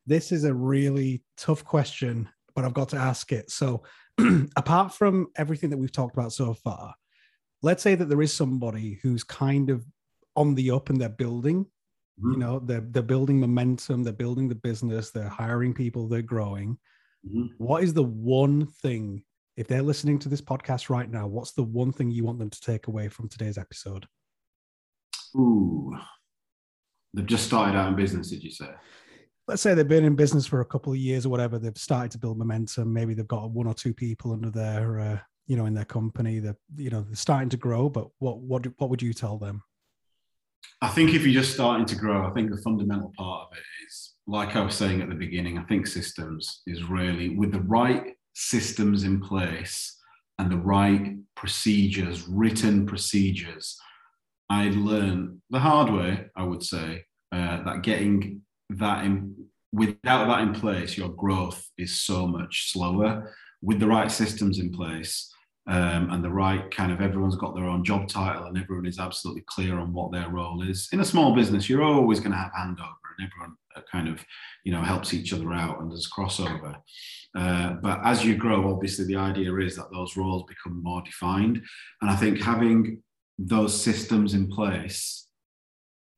this 0.05 0.31
is 0.31 0.43
a 0.43 0.53
really 0.53 1.23
tough 1.37 1.63
question, 1.63 2.29
but 2.55 2.65
I've 2.65 2.73
got 2.73 2.89
to 2.89 2.97
ask 2.97 3.31
it. 3.31 3.51
So, 3.51 3.83
apart 4.55 4.93
from 4.93 5.27
everything 5.35 5.69
that 5.71 5.77
we've 5.77 5.91
talked 5.91 6.15
about 6.15 6.33
so 6.33 6.53
far, 6.53 6.93
let's 7.61 7.83
say 7.83 7.95
that 7.95 8.05
there 8.05 8.21
is 8.21 8.33
somebody 8.33 8.99
who's 9.01 9.23
kind 9.23 9.69
of 9.69 9.85
on 10.35 10.55
the 10.55 10.71
up 10.71 10.89
and 10.89 10.99
they're 10.99 11.09
building, 11.09 11.65
mm-hmm. 11.65 12.31
you 12.31 12.37
know, 12.37 12.59
they're, 12.59 12.85
they're 12.91 13.03
building 13.03 13.39
momentum, 13.39 14.03
they're 14.03 14.13
building 14.13 14.47
the 14.47 14.55
business, 14.55 15.11
they're 15.11 15.27
hiring 15.27 15.73
people, 15.73 16.07
they're 16.07 16.21
growing. 16.21 16.77
Mm-hmm. 17.27 17.47
What 17.57 17.83
is 17.83 17.93
the 17.93 18.03
one 18.03 18.67
thing, 18.67 19.23
if 19.57 19.67
they're 19.67 19.81
listening 19.81 20.19
to 20.19 20.29
this 20.29 20.41
podcast 20.41 20.89
right 20.89 21.09
now, 21.09 21.27
what's 21.27 21.53
the 21.53 21.63
one 21.63 21.91
thing 21.91 22.11
you 22.11 22.23
want 22.23 22.39
them 22.39 22.49
to 22.49 22.61
take 22.61 22.87
away 22.87 23.07
from 23.07 23.27
today's 23.27 23.57
episode? 23.57 24.05
Ooh, 25.35 25.93
they've 27.13 27.25
just 27.25 27.45
started 27.45 27.77
out 27.77 27.89
in 27.89 27.95
business, 27.95 28.29
did 28.29 28.43
you 28.43 28.51
say? 28.51 28.69
Let's 29.47 29.61
say 29.61 29.73
they've 29.73 29.87
been 29.87 30.05
in 30.05 30.15
business 30.15 30.47
for 30.47 30.61
a 30.61 30.65
couple 30.65 30.91
of 30.91 30.97
years 30.97 31.25
or 31.25 31.29
whatever, 31.29 31.59
they've 31.59 31.77
started 31.77 32.11
to 32.11 32.17
build 32.17 32.37
momentum. 32.37 32.91
Maybe 32.91 33.13
they've 33.13 33.27
got 33.27 33.51
one 33.51 33.67
or 33.67 33.73
two 33.73 33.93
people 33.93 34.31
under 34.31 34.49
their, 34.49 34.99
uh, 34.99 35.19
you 35.47 35.55
know, 35.55 35.65
in 35.65 35.73
their 35.73 35.85
company. 35.85 36.39
They're, 36.39 36.57
you 36.75 36.89
know, 36.89 37.01
they're 37.01 37.15
starting 37.15 37.49
to 37.49 37.57
grow. 37.57 37.89
But 37.89 38.07
what, 38.19 38.39
what, 38.39 38.65
what 38.77 38.89
would 38.89 39.01
you 39.01 39.13
tell 39.13 39.37
them? 39.37 39.63
I 40.81 40.87
think 40.87 41.13
if 41.13 41.23
you're 41.23 41.41
just 41.41 41.53
starting 41.53 41.85
to 41.85 41.95
grow, 41.95 42.27
I 42.27 42.31
think 42.31 42.49
the 42.49 42.61
fundamental 42.61 43.13
part 43.17 43.47
of 43.47 43.57
it 43.57 43.63
is, 43.85 44.13
like 44.27 44.55
I 44.55 44.61
was 44.61 44.75
saying 44.75 45.01
at 45.01 45.09
the 45.09 45.15
beginning, 45.15 45.57
I 45.59 45.63
think 45.63 45.85
systems 45.85 46.61
is 46.65 46.83
really 46.83 47.29
with 47.29 47.51
the 47.51 47.61
right 47.61 48.15
systems 48.33 49.03
in 49.03 49.21
place 49.21 49.95
and 50.39 50.51
the 50.51 50.57
right 50.57 51.15
procedures, 51.35 52.27
written 52.27 52.85
procedures. 52.85 53.77
I 54.49 54.69
learned 54.69 55.41
the 55.49 55.59
hard 55.59 55.91
way, 55.93 56.25
I 56.35 56.43
would 56.43 56.63
say, 56.63 57.05
uh, 57.31 57.63
that 57.63 57.83
getting 57.83 58.41
that 58.71 59.05
in, 59.05 59.34
without 59.75 60.27
that 60.27 60.41
in 60.41 60.53
place, 60.53 60.97
your 60.97 61.09
growth 61.09 61.67
is 61.77 61.99
so 61.99 62.25
much 62.25 62.71
slower. 62.71 63.33
With 63.61 63.79
the 63.79 63.87
right 63.87 64.11
systems 64.11 64.59
in 64.59 64.71
place 64.71 65.31
um, 65.67 66.11
and 66.11 66.23
the 66.23 66.29
right 66.29 66.69
kind 66.71 66.91
of 66.91 67.01
everyone's 67.01 67.35
got 67.35 67.55
their 67.55 67.65
own 67.65 67.83
job 67.83 68.07
title 68.07 68.45
and 68.45 68.57
everyone 68.57 68.85
is 68.85 68.99
absolutely 68.99 69.43
clear 69.47 69.79
on 69.79 69.91
what 69.91 70.11
their 70.11 70.29
role 70.29 70.61
is. 70.61 70.87
In 70.91 70.99
a 70.99 71.05
small 71.05 71.35
business, 71.35 71.67
you're 71.67 71.83
always 71.83 72.19
going 72.19 72.31
to 72.31 72.37
have 72.37 72.51
handover 72.51 72.95
and 73.17 73.27
everyone 73.27 73.55
uh, 73.75 73.81
kind 73.91 74.07
of 74.07 74.23
you 74.63 74.71
know 74.71 74.81
helps 74.81 75.13
each 75.13 75.33
other 75.33 75.51
out 75.53 75.79
and 75.79 75.91
there's 75.91 76.09
crossover. 76.09 76.75
Uh, 77.35 77.73
but 77.81 77.99
as 78.05 78.23
you 78.23 78.35
grow, 78.35 78.71
obviously 78.71 79.05
the 79.05 79.15
idea 79.15 79.53
is 79.57 79.75
that 79.75 79.91
those 79.91 80.15
roles 80.15 80.43
become 80.47 80.81
more 80.83 81.01
defined, 81.01 81.61
and 82.01 82.11
I 82.11 82.15
think 82.15 82.41
having 82.41 83.01
those 83.37 83.79
systems 83.79 84.33
in 84.33 84.47
place 84.47 85.24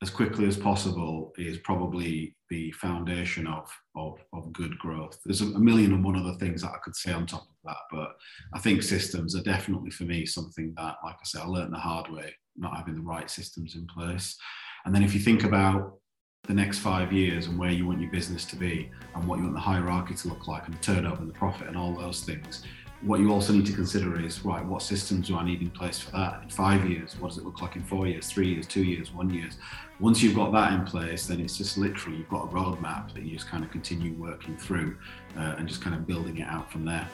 as 0.00 0.10
quickly 0.10 0.46
as 0.46 0.56
possible 0.56 1.32
is 1.38 1.58
probably 1.58 2.36
the 2.50 2.70
foundation 2.72 3.46
of, 3.48 3.68
of, 3.96 4.18
of 4.32 4.52
good 4.52 4.78
growth. 4.78 5.18
There's 5.24 5.40
a, 5.40 5.58
million 5.58 5.92
and 5.92 6.04
one 6.04 6.16
other 6.16 6.38
things 6.38 6.62
that 6.62 6.70
I 6.70 6.78
could 6.78 6.94
say 6.94 7.12
on 7.12 7.26
top 7.26 7.42
of 7.42 7.56
that, 7.64 7.78
but 7.90 8.16
I 8.54 8.60
think 8.60 8.82
systems 8.82 9.34
are 9.34 9.42
definitely 9.42 9.90
for 9.90 10.04
me 10.04 10.24
something 10.24 10.72
that, 10.76 10.96
like 11.04 11.16
I 11.16 11.24
said, 11.24 11.42
I 11.42 11.46
learned 11.46 11.74
the 11.74 11.78
hard 11.78 12.10
way, 12.12 12.32
not 12.56 12.76
having 12.76 12.94
the 12.94 13.02
right 13.02 13.28
systems 13.28 13.74
in 13.74 13.86
place. 13.86 14.36
And 14.84 14.94
then 14.94 15.02
if 15.02 15.14
you 15.14 15.20
think 15.20 15.42
about 15.42 15.98
the 16.44 16.54
next 16.54 16.78
five 16.78 17.12
years 17.12 17.46
and 17.46 17.58
where 17.58 17.72
you 17.72 17.86
want 17.86 18.00
your 18.00 18.12
business 18.12 18.44
to 18.46 18.56
be 18.56 18.90
and 19.14 19.26
what 19.26 19.38
you 19.38 19.42
want 19.42 19.54
the 19.54 19.60
hierarchy 19.60 20.14
to 20.14 20.28
look 20.28 20.46
like 20.46 20.66
and 20.66 20.74
the 20.74 20.80
turnover 20.80 21.20
and 21.20 21.28
the 21.28 21.34
profit 21.34 21.66
and 21.66 21.76
all 21.76 21.92
those 21.92 22.22
things, 22.22 22.64
what 23.02 23.20
you 23.20 23.32
also 23.32 23.52
need 23.52 23.66
to 23.66 23.72
consider 23.72 24.20
is 24.20 24.44
right, 24.44 24.64
what 24.64 24.82
systems 24.82 25.28
do 25.28 25.36
I 25.36 25.44
need 25.44 25.62
in 25.62 25.70
place 25.70 26.00
for 26.00 26.10
that 26.12 26.42
in 26.42 26.48
five 26.48 26.88
years? 26.88 27.16
What 27.20 27.28
does 27.28 27.38
it 27.38 27.44
look 27.44 27.62
like 27.62 27.76
in 27.76 27.82
four 27.82 28.06
years, 28.06 28.26
three 28.26 28.48
years, 28.48 28.66
two 28.66 28.82
years, 28.82 29.12
one 29.12 29.30
years? 29.30 29.56
Once 30.00 30.22
you've 30.22 30.34
got 30.34 30.52
that 30.52 30.72
in 30.72 30.84
place, 30.84 31.26
then 31.26 31.40
it's 31.40 31.56
just 31.56 31.78
literally 31.78 32.18
you've 32.18 32.28
got 32.28 32.44
a 32.44 32.48
roadmap 32.48 33.12
that 33.14 33.22
you 33.22 33.36
just 33.36 33.48
kind 33.48 33.64
of 33.64 33.70
continue 33.70 34.12
working 34.14 34.56
through 34.56 34.96
uh, 35.36 35.54
and 35.58 35.68
just 35.68 35.80
kind 35.80 35.94
of 35.94 36.06
building 36.06 36.38
it 36.38 36.48
out 36.48 36.70
from 36.70 36.84
there. 36.84 37.08